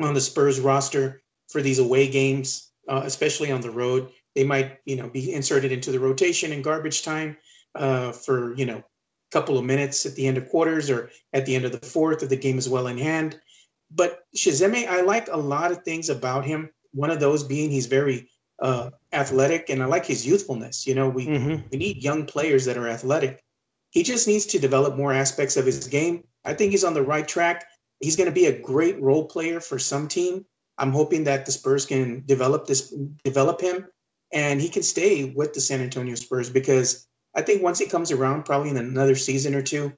on 0.00 0.14
the 0.14 0.20
Spurs 0.20 0.60
roster 0.60 1.22
for 1.48 1.62
these 1.62 1.78
away 1.78 2.08
games. 2.08 2.72
uh, 2.88 3.02
especially 3.04 3.50
on 3.50 3.60
the 3.60 3.70
road. 3.70 4.10
They 4.34 4.44
might, 4.44 4.78
you 4.84 4.96
know, 4.96 5.08
be 5.08 5.32
inserted 5.32 5.72
into 5.72 5.90
the 5.90 6.00
rotation 6.00 6.52
in 6.52 6.62
garbage 6.62 7.02
time 7.02 7.36
uh, 7.74 8.12
for, 8.12 8.54
you 8.54 8.66
know, 8.66 8.78
a 8.78 8.84
couple 9.32 9.58
of 9.58 9.64
minutes 9.64 10.06
at 10.06 10.14
the 10.14 10.26
end 10.26 10.38
of 10.38 10.48
quarters 10.48 10.90
or 10.90 11.10
at 11.32 11.46
the 11.46 11.54
end 11.54 11.64
of 11.64 11.72
the 11.72 11.86
fourth 11.86 12.22
if 12.22 12.28
the 12.28 12.36
game 12.36 12.58
is 12.58 12.68
well 12.68 12.86
in 12.86 12.98
hand. 12.98 13.40
But 13.90 14.24
Chimezie, 14.36 14.86
I 14.86 15.02
like 15.02 15.28
a 15.28 15.36
lot 15.36 15.70
of 15.70 15.82
things 15.82 16.10
about 16.10 16.44
him. 16.44 16.70
One 16.92 17.10
of 17.10 17.20
those 17.20 17.42
being 17.44 17.70
he's 17.70 17.86
very 17.86 18.28
uh, 18.60 18.90
athletic, 19.12 19.70
and 19.70 19.82
I 19.82 19.86
like 19.86 20.06
his 20.06 20.26
youthfulness. 20.26 20.86
You 20.86 20.94
know, 20.94 21.08
we 21.08 21.26
mm-hmm. 21.26 21.66
we 21.70 21.78
need 21.78 22.02
young 22.02 22.26
players 22.26 22.64
that 22.64 22.78
are 22.78 22.88
athletic. 22.88 23.42
He 23.90 24.02
just 24.02 24.26
needs 24.26 24.46
to 24.46 24.58
develop 24.58 24.96
more 24.96 25.12
aspects 25.12 25.56
of 25.56 25.66
his 25.66 25.86
game. 25.86 26.24
I 26.44 26.54
think 26.54 26.70
he's 26.70 26.84
on 26.84 26.94
the 26.94 27.02
right 27.02 27.26
track. 27.26 27.64
He's 28.00 28.16
going 28.16 28.28
to 28.28 28.34
be 28.34 28.46
a 28.46 28.60
great 28.60 29.00
role 29.00 29.26
player 29.26 29.60
for 29.60 29.78
some 29.78 30.06
team. 30.06 30.44
I'm 30.78 30.92
hoping 30.92 31.24
that 31.24 31.46
the 31.46 31.52
Spurs 31.52 31.86
can 31.86 32.22
develop 32.26 32.66
this, 32.66 32.94
develop 33.24 33.60
him, 33.60 33.86
and 34.32 34.60
he 34.60 34.68
can 34.68 34.82
stay 34.82 35.32
with 35.34 35.54
the 35.54 35.60
San 35.60 35.80
Antonio 35.80 36.14
Spurs 36.14 36.50
because 36.50 37.08
I 37.34 37.42
think 37.42 37.62
once 37.62 37.78
he 37.78 37.86
comes 37.86 38.12
around, 38.12 38.44
probably 38.44 38.70
in 38.70 38.76
another 38.76 39.14
season 39.14 39.54
or 39.54 39.62
two, 39.62 39.92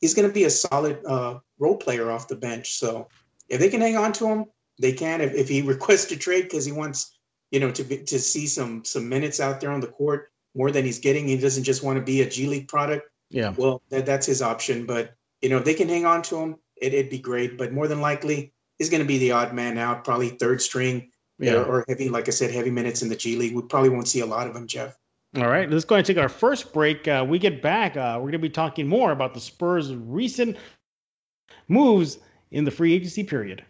he's 0.00 0.14
going 0.14 0.28
to 0.28 0.34
be 0.34 0.44
a 0.44 0.50
solid 0.50 1.04
uh, 1.06 1.38
role 1.58 1.76
player 1.76 2.10
off 2.10 2.28
the 2.28 2.36
bench. 2.36 2.74
So 2.78 3.08
if 3.48 3.60
they 3.60 3.68
can 3.68 3.80
hang 3.80 3.96
on 3.96 4.12
to 4.14 4.26
him, 4.26 4.44
they 4.80 4.92
can. 4.92 5.20
If, 5.20 5.34
if 5.34 5.48
he 5.48 5.62
requests 5.74 6.10
a 6.12 6.16
trade 6.16 6.42
because 6.42 6.64
he 6.64 6.72
wants, 6.72 7.13
you 7.54 7.60
know, 7.60 7.70
to 7.70 7.84
be, 7.84 7.98
to 7.98 8.18
see 8.18 8.48
some 8.48 8.84
some 8.84 9.08
minutes 9.08 9.38
out 9.38 9.60
there 9.60 9.70
on 9.70 9.78
the 9.78 9.86
court 9.86 10.32
more 10.56 10.72
than 10.72 10.84
he's 10.84 10.98
getting, 10.98 11.28
he 11.28 11.36
doesn't 11.36 11.62
just 11.62 11.84
want 11.84 11.96
to 11.96 12.04
be 12.04 12.20
a 12.20 12.28
G 12.28 12.48
League 12.48 12.66
product. 12.66 13.08
Yeah. 13.30 13.54
Well, 13.56 13.80
that, 13.90 14.04
that's 14.06 14.26
his 14.26 14.42
option. 14.42 14.86
But 14.86 15.14
you 15.40 15.48
know, 15.48 15.58
if 15.58 15.64
they 15.64 15.74
can 15.74 15.88
hang 15.88 16.04
on 16.04 16.22
to 16.22 16.36
him, 16.36 16.56
it, 16.76 16.92
it'd 16.92 17.12
be 17.12 17.18
great. 17.18 17.56
But 17.56 17.72
more 17.72 17.86
than 17.86 18.00
likely, 18.00 18.52
he's 18.78 18.90
going 18.90 19.02
to 19.02 19.06
be 19.06 19.18
the 19.18 19.30
odd 19.30 19.54
man 19.54 19.78
out, 19.78 20.02
probably 20.02 20.30
third 20.30 20.60
string. 20.60 21.12
Yeah. 21.38 21.54
Or, 21.54 21.64
or 21.64 21.84
heavy, 21.88 22.08
like 22.08 22.26
I 22.26 22.32
said, 22.32 22.50
heavy 22.50 22.70
minutes 22.70 23.02
in 23.02 23.08
the 23.08 23.16
G 23.16 23.36
League. 23.36 23.54
We 23.54 23.62
probably 23.62 23.90
won't 23.90 24.08
see 24.08 24.20
a 24.20 24.26
lot 24.26 24.48
of 24.48 24.56
him, 24.56 24.66
Jeff. 24.66 24.96
All 25.36 25.48
right, 25.48 25.70
let's 25.70 25.84
go 25.84 25.94
ahead 25.94 26.08
and 26.08 26.16
take 26.16 26.22
our 26.22 26.28
first 26.28 26.72
break. 26.72 27.06
Uh, 27.06 27.24
we 27.28 27.40
get 27.40 27.60
back, 27.60 27.96
uh, 27.96 28.14
we're 28.16 28.30
going 28.30 28.32
to 28.32 28.38
be 28.38 28.50
talking 28.50 28.86
more 28.86 29.10
about 29.10 29.34
the 29.34 29.40
Spurs' 29.40 29.94
recent 29.94 30.56
moves 31.66 32.18
in 32.52 32.64
the 32.64 32.70
free 32.70 32.94
agency 32.94 33.24
period. 33.24 33.64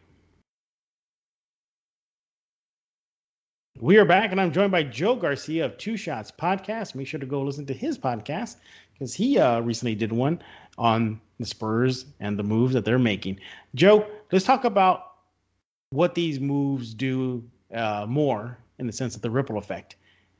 We 3.84 3.98
are 3.98 4.06
back, 4.06 4.32
and 4.32 4.40
I'm 4.40 4.50
joined 4.50 4.72
by 4.72 4.82
Joe 4.82 5.14
Garcia 5.14 5.66
of 5.66 5.76
Two 5.76 5.98
Shots 5.98 6.32
Podcast. 6.32 6.94
Make 6.94 7.06
sure 7.06 7.20
to 7.20 7.26
go 7.26 7.42
listen 7.42 7.66
to 7.66 7.74
his 7.74 7.98
podcast 7.98 8.56
because 8.94 9.12
he 9.12 9.38
uh, 9.38 9.60
recently 9.60 9.94
did 9.94 10.10
one 10.10 10.40
on 10.78 11.20
the 11.38 11.44
Spurs 11.44 12.06
and 12.18 12.38
the 12.38 12.42
moves 12.42 12.72
that 12.72 12.86
they're 12.86 12.98
making. 12.98 13.38
Joe, 13.74 14.06
let's 14.32 14.46
talk 14.46 14.64
about 14.64 15.16
what 15.90 16.14
these 16.14 16.40
moves 16.40 16.94
do 16.94 17.44
uh, 17.74 18.06
more 18.08 18.56
in 18.78 18.86
the 18.86 18.92
sense 18.92 19.16
of 19.16 19.20
the 19.20 19.28
ripple 19.28 19.58
effect. 19.58 19.96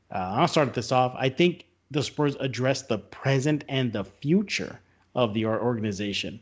Uh, 0.09 0.37
I'll 0.37 0.47
start 0.47 0.73
this 0.73 0.91
off. 0.91 1.13
I 1.15 1.29
think 1.29 1.67
the 1.91 2.01
Spurs 2.01 2.35
address 2.39 2.81
the 2.81 2.97
present 2.97 3.63
and 3.69 3.93
the 3.93 4.05
future 4.05 4.79
of 5.13 5.35
the 5.35 5.45
organization. 5.45 6.39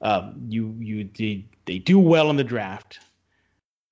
Um, 0.00 0.46
you 0.48 0.74
you 0.78 1.10
they, 1.18 1.44
they 1.66 1.78
do 1.78 1.98
well 1.98 2.30
in 2.30 2.36
the 2.36 2.44
draft. 2.44 3.00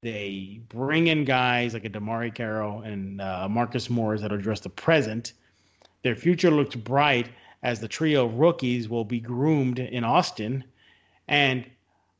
They 0.07 0.61
bring 0.69 1.09
in 1.09 1.25
guys 1.25 1.75
like 1.75 1.85
a 1.85 1.91
DeMarre 1.91 2.33
Carroll 2.33 2.83
and 2.83 3.21
uh, 3.21 3.49
Marcus 3.49 3.91
Morris 3.91 4.21
that 4.21 4.31
address 4.31 4.61
the 4.61 4.69
present. 4.69 5.33
Their 6.05 6.15
future 6.15 6.53
looks 6.53 6.77
bright 6.77 7.31
as 7.65 7.81
the 7.81 7.89
trio 7.89 8.27
of 8.27 8.35
rookies 8.35 8.89
will 8.89 9.05
be 9.05 9.19
groomed 9.19 9.81
in 9.81 10.05
Austin. 10.05 10.63
And 11.27 11.67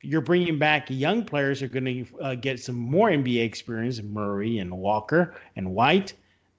you're 0.03 0.21
bringing 0.21 0.59
back 0.59 0.91
young 0.91 1.25
players 1.25 1.61
who 1.61 1.67
are 1.67 1.69
going 1.69 1.85
to 1.85 2.21
uh, 2.21 2.35
get 2.35 2.59
some 2.59 2.75
more 2.75 3.09
NBA 3.09 3.45
experience, 3.45 4.03
Murray 4.03 4.59
and 4.59 4.77
Walker 4.77 5.37
and 5.55 5.73
White. 5.73 6.15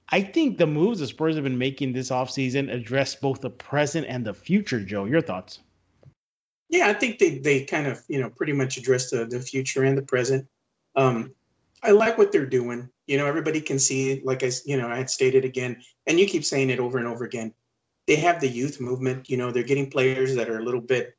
I 0.08 0.22
think 0.22 0.56
the 0.56 0.66
moves 0.66 1.00
the 1.00 1.06
Spurs 1.06 1.34
have 1.34 1.44
been 1.44 1.58
making 1.58 1.92
this 1.92 2.08
offseason 2.08 2.72
address 2.72 3.14
both 3.14 3.42
the 3.42 3.50
present 3.50 4.06
and 4.08 4.24
the 4.24 4.32
future, 4.32 4.80
Joe. 4.80 5.04
Your 5.04 5.20
thoughts? 5.20 5.58
Yeah, 6.70 6.88
I 6.88 6.94
think 6.94 7.18
they, 7.18 7.36
they 7.36 7.64
kind 7.64 7.86
of, 7.86 8.02
you 8.08 8.18
know, 8.18 8.30
pretty 8.30 8.54
much 8.54 8.78
address 8.78 9.10
the, 9.10 9.26
the 9.26 9.40
future 9.40 9.84
and 9.84 9.98
the 9.98 10.00
present. 10.00 10.48
Um, 10.98 11.32
I 11.82 11.92
like 11.92 12.18
what 12.18 12.32
they're 12.32 12.44
doing. 12.44 12.90
You 13.06 13.18
know, 13.18 13.26
everybody 13.26 13.60
can 13.60 13.78
see, 13.78 14.20
like 14.24 14.42
I, 14.42 14.50
you 14.66 14.76
know, 14.76 14.88
I 14.88 14.96
had 14.96 15.08
stated 15.08 15.44
again, 15.44 15.80
and 16.06 16.18
you 16.18 16.26
keep 16.26 16.44
saying 16.44 16.70
it 16.70 16.80
over 16.80 16.98
and 16.98 17.06
over 17.06 17.24
again. 17.24 17.54
They 18.06 18.16
have 18.16 18.40
the 18.40 18.48
youth 18.48 18.80
movement. 18.80 19.30
You 19.30 19.36
know, 19.36 19.50
they're 19.50 19.62
getting 19.62 19.90
players 19.90 20.34
that 20.34 20.48
are 20.50 20.58
a 20.58 20.64
little 20.64 20.80
bit 20.80 21.16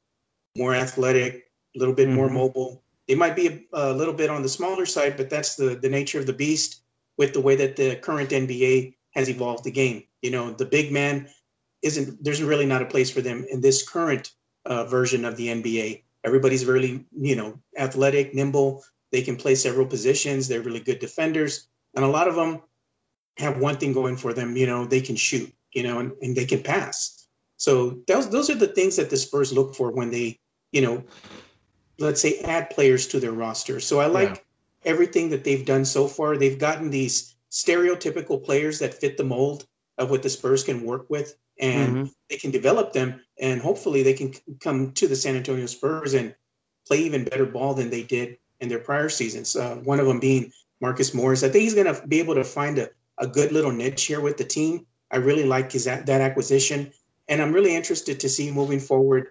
more 0.58 0.76
athletic, 0.76 1.52
a 1.76 1.80
little 1.80 1.94
bit 1.94 2.08
mm-hmm. 2.08 2.16
more 2.18 2.30
mobile. 2.30 2.84
They 3.08 3.16
might 3.16 3.36
be 3.36 3.48
a, 3.48 3.62
a, 3.74 3.94
little 3.94 4.14
bit 4.14 4.30
on 4.30 4.44
the 4.44 4.50
smaller 4.50 4.86
side, 4.86 5.16
but 5.18 5.30
that's 5.30 5.56
the 5.56 5.76
the 5.76 5.90
nature 5.90 6.20
of 6.20 6.28
the 6.28 6.34
beast 6.34 6.82
with 7.18 7.34
the 7.34 7.42
way 7.42 7.56
that 7.56 7.76
the 7.76 7.96
current 7.96 8.30
NBA 8.30 8.96
has 9.12 9.30
evolved 9.30 9.64
the 9.64 9.72
game. 9.72 10.04
You 10.22 10.32
know, 10.32 10.52
the 10.52 10.66
big 10.66 10.92
man 10.92 11.30
isn't. 11.82 12.22
There's 12.24 12.44
really 12.44 12.66
not 12.66 12.82
a 12.82 12.92
place 12.94 13.10
for 13.10 13.22
them 13.22 13.46
in 13.50 13.62
this 13.62 13.88
current 13.88 14.34
uh, 14.66 14.84
version 14.86 15.24
of 15.24 15.38
the 15.38 15.48
NBA. 15.48 16.04
Everybody's 16.26 16.66
really, 16.66 17.06
you 17.16 17.38
know, 17.38 17.58
athletic, 17.78 18.36
nimble, 18.36 18.84
they 19.12 19.22
can 19.22 19.36
play 19.36 19.56
several 19.56 19.86
positions. 19.86 20.48
They're 20.48 20.62
really 20.62 20.80
good 20.80 21.00
defenders. 21.00 21.68
And 21.96 22.06
a 22.06 22.08
lot 22.08 22.28
of 22.28 22.36
them 22.36 22.62
have 23.38 23.58
one 23.58 23.78
thing 23.78 23.94
going 23.94 24.18
for 24.18 24.34
them, 24.34 24.56
you 24.56 24.68
know, 24.68 24.86
they 24.86 25.02
can 25.02 25.16
shoot, 25.16 25.52
you 25.72 25.84
know, 25.84 26.00
and, 26.00 26.12
and 26.22 26.36
they 26.36 26.46
can 26.46 26.62
pass. 26.62 27.28
So 27.58 28.00
those 28.08 28.30
those 28.30 28.50
are 28.50 28.56
the 28.56 28.68
things 28.68 28.96
that 28.98 29.10
the 29.10 29.18
Spurs 29.18 29.52
look 29.52 29.76
for 29.76 29.92
when 29.92 30.12
they, 30.12 30.40
you 30.72 30.82
know, 30.82 31.04
let's 31.98 32.22
say 32.22 32.40
add 32.40 32.70
players 32.70 33.08
to 33.08 33.20
their 33.20 33.32
roster. 33.32 33.80
So 33.80 34.00
I 34.00 34.08
like 34.08 34.30
yeah. 34.30 34.92
everything 34.92 35.30
that 35.30 35.44
they've 35.44 35.66
done 35.66 35.86
so 35.86 36.08
far. 36.08 36.38
They've 36.38 36.60
gotten 36.60 36.90
these 36.90 37.36
stereotypical 37.52 38.44
players 38.44 38.80
that 38.80 38.94
fit 38.94 39.18
the 39.18 39.24
mold 39.24 39.66
of 39.98 40.10
what 40.10 40.24
the 40.24 40.30
Spurs 40.30 40.64
can 40.64 40.86
work 40.86 41.10
with 41.10 41.36
and 41.60 41.96
mm-hmm. 41.96 42.06
they 42.30 42.38
can 42.38 42.52
develop 42.52 42.94
them 42.94 43.20
and 43.40 43.60
hopefully 43.60 44.04
they 44.04 44.14
can 44.14 44.34
come 44.62 44.92
to 44.94 45.08
the 45.08 45.16
San 45.16 45.36
Antonio 45.36 45.66
Spurs 45.66 46.14
and 46.14 46.34
play 46.88 47.00
even 47.00 47.26
better 47.26 47.46
ball 47.46 47.74
than 47.74 47.90
they 47.90 48.04
did 48.04 48.38
in 48.62 48.70
their 48.70 48.80
prior 48.80 49.10
seasons. 49.10 49.56
Uh, 49.56 49.76
one 49.84 50.00
of 50.00 50.06
them 50.06 50.20
being 50.20 50.52
Marcus 50.82 51.14
Morris. 51.14 51.44
I 51.44 51.50
think 51.50 51.64
he's 51.64 51.76
going 51.76 51.94
to 51.94 52.08
be 52.08 52.20
able 52.20 52.36
to 52.36 52.44
find 52.44 52.80
a, 52.80 52.90
a 53.18 53.28
good 53.28 53.52
little 53.52 53.72
niche 53.72 54.06
here 54.06 54.22
with 54.22 54.38
the 54.38 54.44
team. 54.44 54.86
I 55.12 55.18
really 55.18 55.46
like 55.46 55.72
his 55.72 55.86
that 55.86 56.10
acquisition, 56.10 56.92
and 57.28 57.42
I'm 57.42 57.52
really 57.52 57.76
interested 57.76 58.20
to 58.20 58.30
see 58.30 58.52
moving 58.52 58.80
forward 58.80 59.30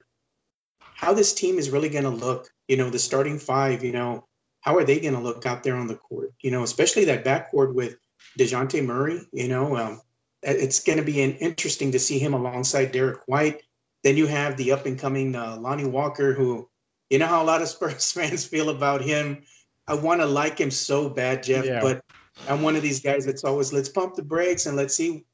how 0.81 1.13
this 1.13 1.33
team 1.33 1.59
is 1.59 1.71
really 1.71 1.89
going 1.89 2.05
to 2.05 2.11
look. 2.11 2.49
You 2.67 2.77
know, 2.77 2.91
the 2.91 2.99
starting 2.99 3.39
five. 3.39 3.85
You 3.85 3.93
know, 3.93 4.27
how 4.61 4.77
are 4.77 4.85
they 4.85 4.99
going 5.01 5.15
to 5.15 5.21
look 5.21 5.47
out 5.47 5.63
there 5.63 5.77
on 5.77 5.87
the 5.87 5.95
court? 5.95 6.33
You 6.41 6.51
know, 6.51 6.65
especially 6.65 7.05
that 7.07 7.25
backcourt 7.25 7.75
with 7.75 7.97
Dejounte 8.39 8.85
Murray. 8.85 9.21
You 9.33 9.49
know, 9.49 9.77
um, 9.77 10.01
it's 10.43 10.83
going 10.83 10.99
to 10.99 11.05
be 11.05 11.23
an, 11.23 11.35
interesting 11.37 11.93
to 11.93 11.99
see 11.99 12.19
him 12.19 12.35
alongside 12.35 12.93
Derrick 12.93 13.21
White. 13.27 13.63
Then 14.03 14.17
you 14.17 14.27
have 14.27 14.57
the 14.57 14.73
up 14.73 14.87
and 14.87 14.99
coming 14.99 15.35
uh, 15.35 15.57
Lonnie 15.59 15.85
Walker, 15.85 16.33
who 16.33 16.69
you 17.11 17.19
know 17.19 17.27
how 17.27 17.43
a 17.43 17.45
lot 17.45 17.63
of 17.63 17.69
Spurs 17.69 18.13
fans 18.13 18.45
feel 18.45 18.71
about 18.71 19.03
him. 19.03 19.43
I 19.87 19.95
want 19.95 20.21
to 20.21 20.27
like 20.27 20.59
him 20.59 20.71
so 20.71 21.09
bad, 21.09 21.43
Jeff, 21.43 21.65
yeah. 21.65 21.81
but 21.81 22.05
I'm 22.49 22.63
one 22.63 22.77
of 22.77 22.83
these 22.83 23.01
guys 23.01 23.25
that's 23.25 23.45
always 23.45 23.73
let's 23.73 23.89
pump 23.89 24.15
the 24.15 24.23
brakes 24.23 24.67
and 24.67 24.77
let's 24.77 24.95
see 24.95 25.25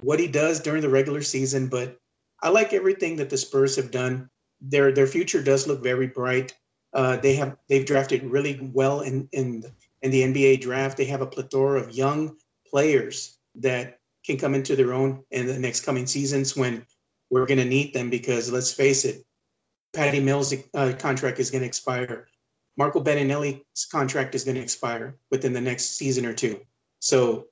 what 0.00 0.20
he 0.20 0.28
does 0.28 0.60
during 0.60 0.82
the 0.82 0.88
regular 0.88 1.22
season. 1.22 1.68
But 1.68 1.98
I 2.42 2.48
like 2.48 2.72
everything 2.72 3.16
that 3.16 3.30
the 3.30 3.36
Spurs 3.36 3.76
have 3.76 3.90
done. 3.90 4.28
Their 4.60 4.92
their 4.92 5.06
future 5.06 5.42
does 5.42 5.66
look 5.66 5.82
very 5.82 6.06
bright. 6.06 6.54
Uh, 6.92 7.16
they 7.16 7.34
have 7.34 7.56
they've 7.68 7.84
drafted 7.84 8.24
really 8.24 8.70
well 8.72 9.00
in 9.00 9.28
in 9.32 9.64
in 10.02 10.10
the 10.10 10.22
NBA 10.22 10.60
draft. 10.60 10.96
They 10.96 11.06
have 11.06 11.22
a 11.22 11.26
plethora 11.26 11.80
of 11.80 11.94
young 11.94 12.36
players 12.68 13.38
that 13.56 13.98
can 14.24 14.36
come 14.36 14.54
into 14.54 14.76
their 14.76 14.92
own 14.92 15.24
in 15.30 15.46
the 15.46 15.58
next 15.58 15.84
coming 15.84 16.06
seasons 16.06 16.56
when 16.56 16.86
we're 17.30 17.46
going 17.46 17.58
to 17.58 17.64
need 17.64 17.92
them. 17.92 18.10
Because 18.10 18.52
let's 18.52 18.72
face 18.72 19.04
it, 19.04 19.24
Patty 19.94 20.20
Mills' 20.20 20.54
uh, 20.74 20.92
contract 20.98 21.38
is 21.38 21.50
going 21.50 21.62
to 21.62 21.66
expire. 21.66 22.28
Marco 22.76 23.00
Belinelli's 23.00 23.86
contract 23.90 24.34
is 24.34 24.44
going 24.44 24.56
to 24.56 24.60
expire 24.62 25.16
within 25.30 25.52
the 25.52 25.60
next 25.60 25.96
season 25.96 26.26
or 26.26 26.34
two. 26.34 26.60
So 27.00 27.46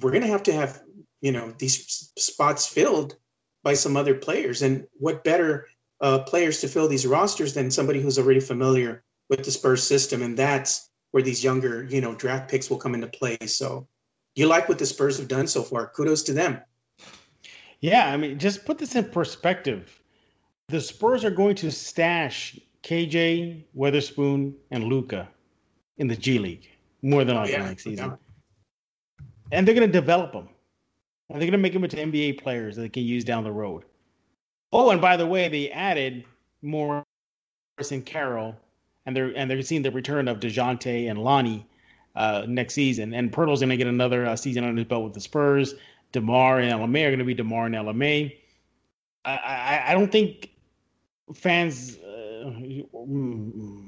we're 0.00 0.10
going 0.10 0.22
to 0.22 0.28
have 0.28 0.42
to 0.44 0.52
have, 0.52 0.82
you 1.20 1.32
know, 1.32 1.54
these 1.58 2.12
spots 2.18 2.66
filled 2.66 3.16
by 3.62 3.74
some 3.74 3.96
other 3.96 4.14
players. 4.14 4.62
And 4.62 4.86
what 4.94 5.24
better 5.24 5.68
uh, 6.00 6.20
players 6.20 6.60
to 6.60 6.68
fill 6.68 6.88
these 6.88 7.06
rosters 7.06 7.54
than 7.54 7.70
somebody 7.70 8.00
who's 8.00 8.18
already 8.18 8.40
familiar 8.40 9.04
with 9.30 9.44
the 9.44 9.50
Spurs 9.50 9.82
system? 9.82 10.22
And 10.22 10.36
that's 10.36 10.90
where 11.12 11.22
these 11.22 11.44
younger, 11.44 11.84
you 11.84 12.00
know, 12.00 12.14
draft 12.14 12.50
picks 12.50 12.68
will 12.68 12.78
come 12.78 12.94
into 12.94 13.06
play. 13.06 13.38
So 13.46 13.86
you 14.34 14.46
like 14.46 14.68
what 14.68 14.78
the 14.78 14.86
Spurs 14.86 15.18
have 15.18 15.28
done 15.28 15.46
so 15.46 15.62
far. 15.62 15.88
Kudos 15.88 16.24
to 16.24 16.32
them. 16.32 16.60
Yeah, 17.80 18.12
I 18.12 18.16
mean, 18.16 18.38
just 18.38 18.64
put 18.64 18.78
this 18.78 18.96
in 18.96 19.04
perspective 19.04 20.00
the 20.68 20.80
Spurs 20.80 21.24
are 21.24 21.30
going 21.30 21.54
to 21.56 21.70
stash 21.70 22.58
KJ, 22.82 23.64
Weatherspoon, 23.76 24.54
and 24.70 24.84
Luka 24.84 25.28
in 25.98 26.08
the 26.08 26.16
G 26.16 26.38
League 26.38 26.68
more 27.02 27.24
than 27.24 27.36
likely 27.36 27.54
oh, 27.54 27.58
yeah, 27.58 27.64
next 27.64 27.84
season. 27.84 28.10
Yeah. 28.10 29.26
And 29.52 29.66
they're 29.66 29.74
going 29.74 29.88
to 29.88 29.92
develop 29.92 30.32
them. 30.32 30.48
And 31.28 31.40
they're 31.40 31.46
going 31.46 31.52
to 31.52 31.58
make 31.58 31.72
them 31.72 31.84
into 31.84 31.96
NBA 31.96 32.40
players 32.42 32.76
that 32.76 32.82
they 32.82 32.88
can 32.88 33.04
use 33.04 33.24
down 33.24 33.44
the 33.44 33.52
road. 33.52 33.84
Oh, 34.72 34.90
and 34.90 35.00
by 35.00 35.16
the 35.16 35.26
way, 35.26 35.48
they 35.48 35.70
added 35.70 36.24
Morris 36.62 37.04
and 37.90 38.04
Carroll, 38.04 38.54
and 39.06 39.16
they're 39.16 39.36
and 39.36 39.50
they're 39.50 39.62
seeing 39.62 39.82
the 39.82 39.90
return 39.90 40.28
of 40.28 40.40
Dejounte 40.40 41.08
and 41.08 41.18
Lonnie 41.18 41.66
uh, 42.16 42.44
next 42.48 42.74
season. 42.74 43.14
And 43.14 43.32
Poeltl's 43.32 43.60
going 43.60 43.70
to 43.70 43.76
get 43.76 43.86
another 43.86 44.26
uh, 44.26 44.36
season 44.36 44.64
under 44.64 44.78
his 44.78 44.88
belt 44.88 45.04
with 45.04 45.14
the 45.14 45.20
Spurs. 45.20 45.74
DeMar 46.12 46.60
and 46.60 46.72
LMA 46.72 47.04
are 47.04 47.10
going 47.10 47.18
to 47.18 47.24
be 47.24 47.34
DeMar 47.34 47.66
and 47.66 47.74
LMA. 47.74 48.36
I, 49.24 49.36
I, 49.36 49.84
I 49.90 49.94
don't 49.94 50.10
think 50.10 50.50
fans, 51.34 51.98
uh, 51.98 52.50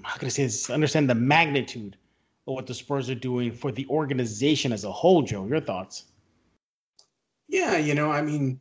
how 0.03 0.17
can 0.17 0.27
I 0.27 0.29
say 0.29 0.45
this, 0.45 0.71
understand 0.71 1.09
the 1.09 1.15
magnitude 1.15 1.97
of 2.47 2.55
what 2.55 2.67
the 2.67 2.75
Spurs 2.75 3.09
are 3.11 3.15
doing 3.15 3.53
for 3.53 3.71
the 3.71 3.87
organization 3.89 4.73
as 4.73 4.85
a 4.85 4.93
whole, 4.93 5.23
Joe. 5.23 5.47
Your 5.47 5.61
thoughts? 5.61 6.05
Yeah, 7.49 7.77
you 7.77 7.95
know, 7.95 8.11
I 8.11 8.23
mean, 8.23 8.61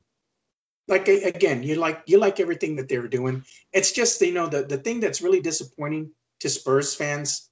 like 0.88 1.08
again, 1.08 1.64
you 1.64 1.76
like 1.76 2.02
you 2.06 2.18
like 2.18 2.40
everything 2.40 2.76
that 2.78 2.88
they 2.88 3.00
were 3.00 3.08
doing. 3.08 3.44
It's 3.74 3.92
just 3.92 4.22
you 4.22 4.34
know 4.34 4.48
the 4.48 4.64
the 4.64 4.78
thing 4.78 5.00
that's 5.00 5.22
really 5.22 5.42
disappointing 5.42 6.12
to 6.40 6.50
Spurs 6.50 6.96
fans, 6.96 7.50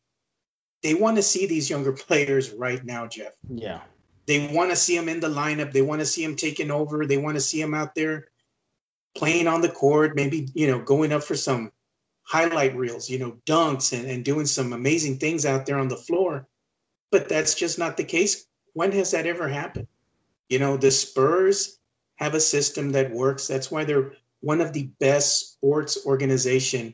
they 0.84 0.94
want 0.94 1.17
to 1.17 1.24
see 1.24 1.46
these 1.46 1.70
younger 1.70 1.91
players 2.08 2.51
right 2.51 2.84
now, 2.86 3.08
Jeff. 3.08 3.34
Yeah. 3.50 3.82
They 4.27 4.48
want 4.51 4.72
to 4.72 4.75
see 4.75 4.98
them 4.98 5.08
in 5.08 5.20
the 5.20 5.29
lineup. 5.29 5.72
They 5.72 5.84
want 5.84 6.01
to 6.01 6.05
see 6.05 6.25
them 6.25 6.36
taking 6.36 6.72
over. 6.72 7.05
They 7.05 7.17
want 7.17 7.36
to 7.36 7.41
see 7.41 7.62
them 7.62 7.75
out 7.75 7.94
there 7.94 8.29
playing 9.15 9.48
on 9.48 9.62
the 9.62 9.69
court, 9.69 10.15
maybe, 10.15 10.50
you 10.53 10.67
know, 10.67 10.79
going 10.79 11.12
up 11.12 11.24
for 11.24 11.36
some 11.36 11.72
highlight 12.24 12.75
reels, 12.75 13.10
you 13.10 13.19
know, 13.19 13.38
dunks 13.45 13.98
and, 13.98 14.10
and 14.10 14.25
doing 14.25 14.45
some 14.45 14.74
amazing 14.74 15.17
things 15.17 15.45
out 15.45 15.65
there 15.65 15.77
on 15.77 15.88
the 15.88 15.95
floor. 15.95 16.48
But 17.12 17.29
that's 17.29 17.55
just 17.55 17.79
not 17.79 17.98
the 17.98 18.03
case. 18.03 18.45
When 18.74 18.91
has 18.91 19.12
that 19.12 19.25
ever 19.25 19.48
happened? 19.48 19.88
You 20.50 20.60
know, 20.60 20.75
the 20.77 20.91
Spurs 20.91 21.79
have 22.15 22.34
a 22.34 22.39
system 22.39 22.91
that 22.91 23.12
works. 23.12 23.48
That's 23.48 23.72
why 23.72 23.84
they're 23.84 24.13
one 24.41 24.62
of 24.62 24.74
the 24.74 24.89
best 25.00 25.53
sports 25.53 26.05
organization 26.05 26.93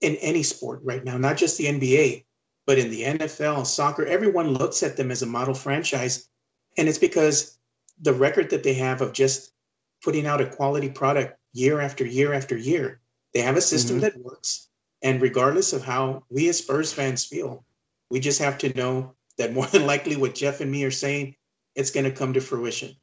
in 0.00 0.16
any 0.16 0.42
sport 0.42 0.80
right 0.84 1.04
now, 1.04 1.18
not 1.18 1.36
just 1.36 1.58
the 1.58 1.66
NBA, 1.66 2.24
but 2.66 2.78
in 2.78 2.90
the 2.90 3.02
NFL, 3.02 3.66
soccer. 3.66 4.04
Everyone 4.06 4.48
looks 4.48 4.82
at 4.82 4.96
them 4.96 5.10
as 5.10 5.22
a 5.22 5.26
model 5.26 5.54
franchise. 5.54 6.28
And 6.76 6.88
it's 6.88 6.98
because 6.98 7.58
the 8.00 8.12
record 8.12 8.50
that 8.50 8.62
they 8.62 8.74
have 8.74 9.00
of 9.00 9.12
just 9.12 9.52
putting 10.02 10.26
out 10.26 10.40
a 10.40 10.46
quality 10.46 10.88
product 10.88 11.38
year 11.52 11.80
after 11.80 12.06
year 12.06 12.32
after 12.32 12.56
year, 12.56 13.00
they 13.34 13.40
have 13.40 13.56
a 13.56 13.60
system 13.60 13.96
mm-hmm. 13.96 14.04
that 14.04 14.18
works. 14.18 14.68
And 15.02 15.22
regardless 15.22 15.72
of 15.72 15.84
how 15.84 16.24
we 16.30 16.48
as 16.48 16.58
Spurs 16.58 16.92
fans 16.92 17.24
feel, 17.24 17.64
we 18.10 18.20
just 18.20 18.40
have 18.40 18.58
to 18.58 18.74
know 18.74 19.14
that 19.36 19.52
more 19.52 19.66
than 19.72 19.86
likely 19.86 20.16
what 20.16 20.34
Jeff 20.34 20.60
and 20.60 20.70
me 20.70 20.84
are 20.84 20.90
saying, 20.90 21.34
it's 21.74 21.90
going 21.90 22.04
to 22.04 22.10
come 22.10 22.32
to 22.32 22.40
fruition. 22.40 22.94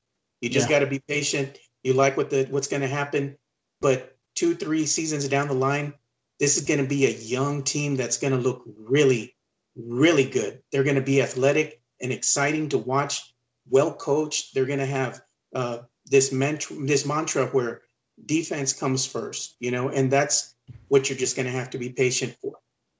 You 0.42 0.50
just 0.50 0.70
yeah. 0.70 0.80
got 0.80 0.86
to 0.86 0.90
be 0.90 1.00
patient. 1.00 1.58
You 1.84 1.94
like 1.94 2.18
what 2.18 2.30
the 2.30 2.46
what's 2.50 2.68
going 2.68 2.82
to 2.82 2.88
happen, 2.88 3.38
but 3.80 4.16
two, 4.36 4.56
three 4.56 4.86
seasons 4.86 5.28
down 5.28 5.48
the 5.48 5.54
line, 5.54 5.94
this 6.40 6.58
is 6.58 6.66
going 6.66 6.82
to 6.82 6.88
be 6.88 7.06
a 7.06 7.18
young 7.18 7.64
team 7.64 7.96
that's 7.96 8.18
going 8.18 8.34
to 8.34 8.40
look 8.40 8.64
really, 8.78 9.36
really 9.76 10.30
good. 10.30 10.62
They're 10.72 10.84
going 10.84 10.96
to 10.96 11.02
be 11.02 11.22
athletic 11.22 11.82
and 12.02 12.12
exciting 12.12 12.70
to 12.70 12.78
watch, 12.78 13.34
well 13.70 13.94
coached. 13.94 14.54
They're 14.54 14.66
going 14.66 14.80
to 14.80 14.86
have 14.86 15.22
uh, 15.54 15.80
this 16.06 16.32
mantra, 16.32 16.76
this 16.78 17.06
mantra 17.06 17.48
where 17.48 17.82
defense 18.26 18.74
comes 18.74 19.06
first, 19.06 19.56
you 19.60 19.72
know, 19.72 19.90
and 19.90 20.12
that's 20.12 20.56
what 20.88 21.10
you're 21.10 21.18
just 21.18 21.36
going 21.36 21.46
to 21.46 21.52
have 21.52 21.70
to 21.72 21.78
be 21.78 21.90
patient 21.90 22.36
for. 22.42 22.54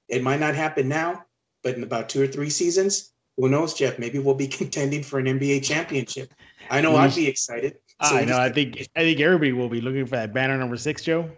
It 0.08 0.22
might 0.22 0.40
not 0.40 0.54
happen 0.54 0.88
now, 0.88 1.24
but 1.62 1.74
in 1.74 1.82
about 1.82 2.08
two 2.08 2.22
or 2.22 2.26
three 2.26 2.50
seasons, 2.50 3.12
who 3.36 3.48
knows, 3.48 3.74
Jeff? 3.74 3.98
Maybe 3.98 4.18
we'll 4.18 4.34
be 4.34 4.48
contending 4.60 5.02
for 5.02 5.18
an 5.18 5.26
NBA 5.26 5.64
championship. 5.64 6.32
I 6.70 6.80
know 6.80 6.96
I'd 6.96 7.14
be 7.14 7.26
mm. 7.26 7.28
excited. 7.28 7.76
So 8.02 8.16
I 8.16 8.24
know. 8.24 8.38
I 8.38 8.50
think 8.50 8.86
I 8.94 9.00
think 9.00 9.20
everybody 9.20 9.52
will 9.52 9.70
be 9.70 9.80
looking 9.80 10.04
for 10.04 10.16
that 10.16 10.34
banner 10.34 10.58
number 10.58 10.76
six, 10.76 11.02
Joe. 11.02 11.30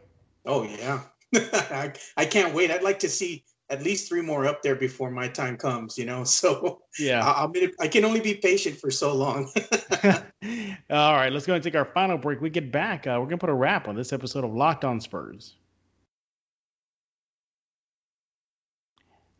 Oh 0.44 0.64
yeah, 0.64 1.02
I, 1.34 1.92
I 2.16 2.24
can't 2.24 2.52
wait. 2.52 2.72
I'd 2.72 2.82
like 2.82 2.98
to 3.00 3.08
see 3.08 3.44
at 3.70 3.82
least 3.82 4.08
three 4.08 4.22
more 4.22 4.46
up 4.46 4.62
there 4.62 4.74
before 4.74 5.10
my 5.10 5.28
time 5.28 5.56
comes. 5.56 5.98
You 5.98 6.06
know, 6.06 6.24
so 6.38 6.82
yeah, 6.98 7.24
I, 7.24 7.44
I, 7.44 7.68
I 7.80 7.88
can 7.88 8.04
only 8.04 8.20
be 8.20 8.34
patient 8.34 8.76
for 8.76 8.90
so 8.90 9.14
long. 9.14 9.50
All 10.90 11.14
right, 11.14 11.32
let's 11.32 11.46
go 11.46 11.54
and 11.54 11.62
take 11.62 11.74
our 11.74 11.84
final 11.84 12.18
break. 12.18 12.40
We 12.40 12.50
get 12.50 12.70
back. 12.72 13.06
Uh, 13.06 13.18
we're 13.20 13.26
gonna 13.26 13.38
put 13.38 13.50
a 13.50 13.54
wrap 13.54 13.88
on 13.88 13.94
this 13.94 14.12
episode 14.12 14.44
of 14.44 14.52
Locked 14.52 14.84
On 14.84 15.00
Spurs. 15.00 15.56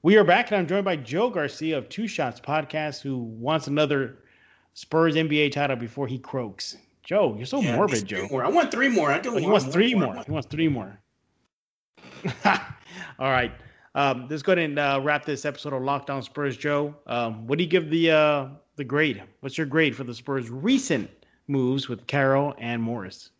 We 0.02 0.16
are 0.16 0.24
back, 0.24 0.50
and 0.50 0.58
I'm 0.58 0.66
joined 0.66 0.84
by 0.84 0.96
Joe 0.96 1.28
Garcia 1.28 1.76
of 1.76 1.88
Two 1.88 2.06
Shots 2.06 2.40
Podcast, 2.40 3.02
who 3.02 3.18
wants 3.18 3.66
another 3.66 4.18
Spurs 4.74 5.16
NBA 5.16 5.50
title 5.50 5.76
before 5.76 6.06
he 6.06 6.18
croaks. 6.18 6.76
Joe, 7.02 7.34
you're 7.36 7.46
so 7.46 7.60
yeah, 7.60 7.74
morbid, 7.74 8.06
Joe. 8.06 8.28
More. 8.30 8.44
I 8.44 8.48
want 8.48 8.70
three 8.70 8.88
more. 8.88 9.10
I 9.10 9.18
do. 9.18 9.34
Oh, 9.34 9.38
he 9.38 9.46
wants 9.46 9.66
three 9.66 9.94
more. 9.94 10.14
more. 10.14 10.24
He 10.24 10.30
wants 10.30 10.46
three 10.48 10.68
more. 10.68 11.00
All 12.44 13.30
right. 13.30 13.52
Um, 13.98 14.28
let's 14.30 14.42
go 14.42 14.52
ahead 14.52 14.64
and 14.64 14.78
uh, 14.78 15.00
wrap 15.02 15.24
this 15.24 15.44
episode 15.44 15.72
of 15.72 15.82
Locked 15.82 16.08
On 16.08 16.22
Spurs, 16.22 16.56
Joe. 16.56 16.94
Um, 17.08 17.48
what 17.48 17.58
do 17.58 17.64
you 17.64 17.68
give 17.68 17.90
the 17.90 18.12
uh, 18.12 18.46
the 18.76 18.84
grade? 18.84 19.20
What's 19.40 19.58
your 19.58 19.66
grade 19.66 19.96
for 19.96 20.04
the 20.04 20.14
Spurs' 20.14 20.48
recent 20.48 21.10
moves 21.48 21.88
with 21.88 22.06
Carroll 22.06 22.54
and 22.58 22.80
Morris? 22.80 23.30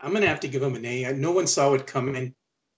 I'm 0.00 0.14
gonna 0.14 0.28
have 0.28 0.40
to 0.40 0.48
give 0.48 0.62
them 0.62 0.76
an 0.76 0.86
A. 0.86 1.12
No 1.12 1.30
one 1.30 1.46
saw 1.46 1.74
it 1.74 1.86
coming. 1.86 2.34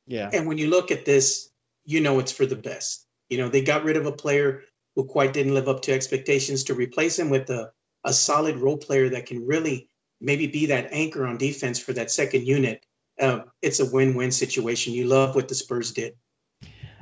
Yeah. 0.09 0.29
And 0.33 0.49
when 0.49 0.59
you 0.59 0.69
look 0.69 0.91
at 0.91 1.05
this, 1.05 1.51
you 1.85 2.01
know 2.01 2.19
it's 2.19 2.33
for 2.33 2.47
the 2.47 2.57
best. 2.57 3.07
You 3.29 3.39
know 3.39 3.49
they 3.49 3.63
got 3.63 3.85
rid 3.85 3.97
of 3.97 4.07
a 4.07 4.13
player 4.13 4.65
who 4.97 5.05
quite 5.05 5.33
didn't 5.33 5.55
live 5.55 5.69
up 5.69 5.83
to 5.83 5.93
expectations 5.93 6.65
to 6.65 6.75
replace 6.75 7.17
him 7.17 7.31
with 7.31 7.49
a 7.49 7.71
a 8.03 8.13
solid 8.13 8.57
role 8.57 8.77
player 8.77 9.09
that 9.11 9.27
can 9.27 9.47
really 9.47 9.89
maybe 10.21 10.49
be 10.49 10.67
that 10.67 10.89
anchor 10.91 11.29
on 11.29 11.39
defense 11.39 11.79
for 11.79 11.93
that 11.93 12.11
second 12.11 12.45
unit. 12.45 12.85
Uh, 13.21 13.43
it's 13.63 13.79
a 13.79 13.89
win-win 13.93 14.33
situation. 14.33 14.93
You 14.93 15.07
love 15.07 15.37
what 15.37 15.47
the 15.47 15.55
Spurs 15.55 15.93
did. 15.93 16.15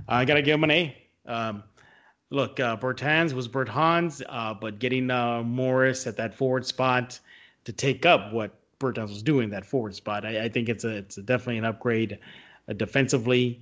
I 0.09 0.25
got 0.25 0.35
to 0.35 0.43
give 0.43 0.55
him 0.55 0.65
an 0.65 0.71
A. 0.71 0.97
Um, 1.27 1.63
look, 2.31 2.59
uh, 2.61 2.77
Bertans 2.77 3.33
was 3.33 3.49
Bertans, 3.49 4.23
uh, 4.29 4.55
but 4.55 4.79
getting 4.79 5.11
uh, 5.11 5.43
Morris 5.43 6.07
at 6.07 6.17
that 6.17 6.35
forward 6.35 6.67
spot 6.67 7.19
to 7.65 7.73
take 7.73 8.05
up 8.05 8.33
what 8.33 8.53
Bertans 8.81 9.09
was 9.09 9.23
doing 9.23 9.51
that 9.51 9.65
forward 9.65 9.95
spot, 9.95 10.27
I, 10.27 10.45
I 10.45 10.49
think 10.49 10.69
it's 10.69 10.85
a 10.85 10.97
it's 10.97 11.19
a 11.19 11.23
definitely 11.23 11.59
an 11.59 11.65
upgrade 11.65 12.19
uh, 12.69 12.73
defensively. 12.73 13.61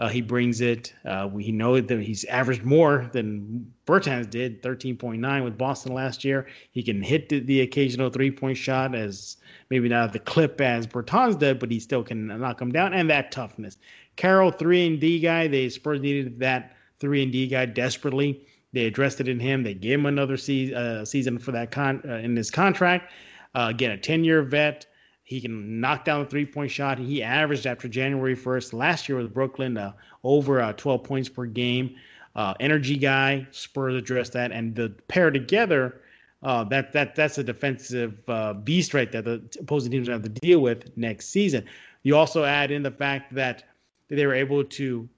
Uh, 0.00 0.08
he 0.08 0.22
brings 0.22 0.62
it. 0.62 0.94
Uh, 1.04 1.28
we 1.30 1.52
know 1.52 1.78
that 1.78 2.00
he's 2.00 2.24
averaged 2.24 2.64
more 2.64 3.10
than 3.12 3.70
Bertans 3.86 4.30
did, 4.30 4.62
13.9 4.62 5.44
with 5.44 5.58
Boston 5.58 5.92
last 5.92 6.24
year. 6.24 6.46
He 6.72 6.82
can 6.82 7.02
hit 7.02 7.28
the, 7.28 7.40
the 7.40 7.60
occasional 7.60 8.08
three 8.08 8.30
point 8.30 8.56
shot 8.56 8.94
as 8.94 9.36
maybe 9.68 9.90
not 9.90 10.14
the 10.14 10.18
clip 10.18 10.58
as 10.62 10.86
Bertans 10.86 11.38
did, 11.38 11.58
but 11.58 11.70
he 11.70 11.78
still 11.78 12.02
can 12.02 12.28
knock 12.28 12.62
him 12.62 12.72
down. 12.72 12.94
And 12.94 13.10
that 13.10 13.30
toughness. 13.30 13.76
Carroll, 14.16 14.50
three 14.50 14.86
and 14.86 14.98
D 14.98 15.20
guy. 15.20 15.46
They 15.48 15.68
Spurs 15.68 16.00
needed 16.00 16.40
that 16.40 16.76
three 16.98 17.22
and 17.22 17.30
D 17.30 17.46
guy 17.46 17.66
desperately. 17.66 18.46
They 18.72 18.86
addressed 18.86 19.20
it 19.20 19.28
in 19.28 19.38
him. 19.38 19.62
They 19.62 19.74
gave 19.74 19.98
him 19.98 20.06
another 20.06 20.38
se- 20.38 20.72
uh, 20.72 21.04
season 21.04 21.38
for 21.38 21.52
that 21.52 21.72
con 21.72 22.02
uh, 22.08 22.14
in 22.14 22.36
his 22.36 22.50
contract. 22.50 23.12
Uh, 23.54 23.66
again, 23.68 23.90
a 23.90 23.98
10 23.98 24.24
year 24.24 24.42
vet. 24.42 24.86
He 25.30 25.40
can 25.40 25.80
knock 25.80 26.04
down 26.04 26.24
the 26.24 26.28
three 26.28 26.44
point 26.44 26.72
shot. 26.72 26.98
He 26.98 27.22
averaged 27.22 27.64
after 27.64 27.86
January 27.86 28.34
1st 28.34 28.72
last 28.72 29.08
year 29.08 29.16
with 29.16 29.32
Brooklyn 29.32 29.76
uh, 29.76 29.92
over 30.24 30.60
uh, 30.60 30.72
12 30.72 31.04
points 31.04 31.28
per 31.28 31.46
game. 31.46 31.94
Uh, 32.34 32.54
energy 32.58 32.96
guy, 32.96 33.46
Spurs 33.52 33.94
addressed 33.94 34.32
that, 34.32 34.50
and 34.50 34.74
the 34.74 34.88
pair 35.06 35.30
together, 35.30 36.00
uh, 36.42 36.64
that 36.64 36.92
that 36.92 37.14
that's 37.14 37.38
a 37.38 37.44
defensive 37.44 38.28
uh, 38.28 38.54
beast 38.54 38.92
right 38.92 39.12
there. 39.12 39.22
The 39.22 39.40
opposing 39.60 39.92
teams 39.92 40.08
have 40.08 40.24
to 40.24 40.28
deal 40.28 40.58
with 40.58 40.96
next 40.96 41.26
season. 41.28 41.64
You 42.02 42.16
also 42.16 42.42
add 42.42 42.72
in 42.72 42.82
the 42.82 42.90
fact 42.90 43.32
that 43.32 43.62
they 44.08 44.26
were 44.26 44.34
able 44.34 44.64
to 44.64 45.08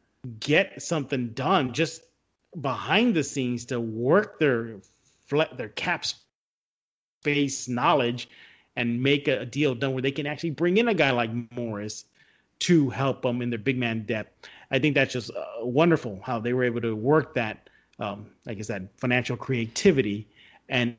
get 0.40 0.83
something 0.83 1.29
done 1.29 1.72
just 1.72 2.03
behind 2.61 3.14
the 3.14 3.25
scenes 3.25 3.64
to 3.64 3.81
work 3.81 4.38
their 4.38 4.77
their 5.57 5.70
cap 5.70 6.05
space 7.22 7.66
knowledge 7.66 8.29
and 8.77 9.03
make 9.03 9.29
a, 9.29 9.45
deal 9.45 9.75
done 9.75 9.93
where 9.93 10.03
they 10.03 10.11
can 10.11 10.27
actually 10.27 10.51
bring 10.51 10.77
in 10.77 10.89
a 10.89 10.95
guy 10.95 11.11
like 11.11 11.31
Morris 11.53 12.07
to 12.61 12.89
help 12.91 13.23
them 13.23 13.43
in 13.43 13.51
their 13.51 13.59
big 13.59 13.77
man 13.77 14.05
depth. 14.05 14.49
I 14.71 14.79
think 14.79 14.95
that's 14.95 15.13
just 15.13 15.31
uh, 15.31 15.45
wonderful 15.67 16.21
how 16.23 16.39
they 16.41 16.53
were 16.53 16.65
able 16.65 16.81
to 16.81 16.95
work 16.95 17.35
that, 17.35 17.69
um, 17.99 18.27
like 18.47 18.59
I 18.59 18.63
said, 18.63 18.89
financial 18.97 19.37
creativity 19.37 20.29
and 20.69 20.97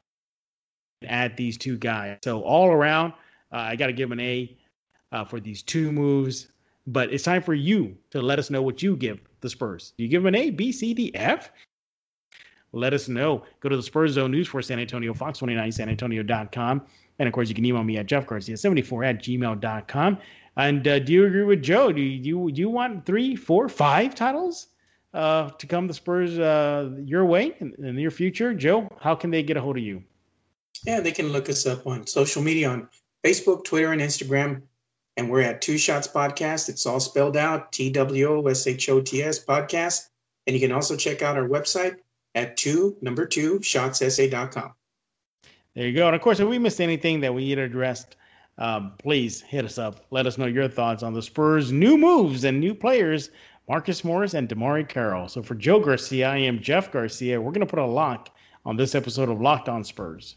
add 1.08 1.36
these 1.38 1.58
two 1.58 1.78
guys. 1.78 2.18
So 2.24 2.42
all 2.42 2.70
around, 2.70 3.14
uh, 3.52 3.58
I 3.58 3.76
got 3.76 3.88
to 3.88 3.94
give 3.94 4.12
an 4.12 4.20
A 4.20 4.56
uh, 5.12 5.26
for 5.26 5.40
these 5.40 5.62
two 5.62 5.92
moves. 5.92 6.48
But 6.86 7.14
it's 7.14 7.24
time 7.24 7.42
for 7.42 7.54
you 7.54 7.96
to 8.12 8.22
let 8.22 8.40
us 8.40 8.50
know 8.50 8.62
what 8.62 8.84
you 8.84 8.98
give 8.98 9.20
the 9.40 9.50
Spurs. 9.50 9.94
You 9.98 10.08
give 10.08 10.24
them 10.24 10.34
an 10.34 10.36
A, 10.36 10.50
B, 10.50 10.72
C, 10.72 10.94
D, 10.94 11.12
F? 11.16 11.52
Let 12.74 12.94
us 12.94 13.08
know. 13.08 13.44
Go 13.62 13.70
to 13.70 13.78
the 13.78 13.84
Spurs 13.84 14.14
Zone 14.14 14.32
News 14.32 14.48
for 14.48 14.62
San 14.62 14.80
Antonio, 14.80 15.14
Fox29SanAntonio.com. 15.14 16.82
And 17.24 17.30
of 17.30 17.34
course, 17.34 17.48
you 17.48 17.56
can 17.56 17.64
email 17.64 17.86
me 17.86 17.98
at 17.98 18.06
jeffgarcia74 18.06 19.08
at 19.08 19.24
gmail.com. 19.24 20.18
And 20.58 20.86
uh, 20.86 21.00
do 21.00 21.14
you 21.14 21.26
agree 21.26 21.44
with 21.44 21.64
Joe? 21.64 21.94
Do 21.94 22.02
you, 22.02 22.52
do 22.52 22.60
you 22.60 22.70
want 22.70 23.06
three, 23.06 23.38
four, 23.38 23.70
five 23.70 24.14
titles 24.14 24.68
uh, 25.14 25.50
to 25.52 25.66
come 25.66 25.88
the 25.88 25.94
Spurs 25.94 26.38
uh, 26.38 26.92
your 27.06 27.24
way 27.24 27.56
in, 27.62 27.74
in 27.78 27.86
the 27.86 27.94
near 27.94 28.12
future? 28.12 28.54
Joe, 28.54 28.90
how 29.00 29.16
can 29.16 29.32
they 29.32 29.42
get 29.42 29.56
a 29.56 29.62
hold 29.62 29.78
of 29.78 29.84
you? 29.84 30.04
Yeah, 30.86 31.00
they 31.00 31.14
can 31.14 31.30
look 31.30 31.48
us 31.48 31.66
up 31.66 31.88
on 31.88 32.06
social 32.08 32.42
media 32.42 32.70
on 32.70 32.90
Facebook, 33.24 33.64
Twitter, 33.64 33.94
and 33.94 34.02
Instagram. 34.02 34.64
And 35.16 35.32
we're 35.32 35.44
at 35.44 35.62
Two 35.62 35.78
Shots 35.78 36.10
Podcast. 36.10 36.68
It's 36.68 36.86
all 36.86 37.00
spelled 37.00 37.38
out 37.38 37.72
T 37.72 37.90
W 37.90 38.28
O 38.28 38.48
S 38.48 38.68
H 38.68 38.90
O 38.90 39.00
T 39.00 39.24
S 39.24 39.42
podcast. 39.42 40.10
And 40.46 40.54
you 40.54 40.60
can 40.60 40.74
also 40.74 40.98
check 40.98 41.22
out 41.22 41.38
our 41.38 41.48
website, 41.48 41.96
at 42.36 42.58
two, 42.58 42.98
number 43.02 43.26
two, 43.26 43.60
shotssa.com. 43.60 44.74
There 45.76 45.88
you 45.88 45.94
go. 45.94 46.08
And 46.08 46.16
of 46.16 46.22
course, 46.22 46.40
if 46.40 46.48
we 46.48 46.60
missed 46.60 46.82
anything 46.82 47.20
that 47.22 47.34
we 47.34 47.52
addressed, 47.54 48.16
um, 48.60 48.94
please 49.00 49.42
hit 49.42 49.66
us 49.66 49.78
up. 49.80 50.06
Let 50.12 50.28
us 50.28 50.38
know 50.38 50.46
your 50.46 50.68
thoughts 50.68 51.02
on 51.02 51.14
the 51.14 51.22
Spurs' 51.22 51.72
new 51.72 51.98
moves 51.98 52.44
and 52.44 52.60
new 52.60 52.76
players, 52.76 53.32
Marcus 53.68 54.04
Morris 54.04 54.36
and 54.36 54.48
DeMarre 54.48 54.88
Carroll. 54.88 55.28
So 55.28 55.42
for 55.42 55.56
Joe 55.56 55.80
Garcia, 55.80 56.30
I 56.30 56.38
am 56.38 56.60
Jeff 56.60 56.92
Garcia. 56.92 57.42
We're 57.42 57.52
going 57.52 57.66
to 57.66 57.70
put 57.70 57.80
a 57.80 57.86
lock 57.86 58.30
on 58.66 58.78
this 58.78 58.94
episode 58.94 59.30
of 59.30 59.42
Locked 59.42 59.70
On 59.70 59.84
Spurs. 59.84 60.36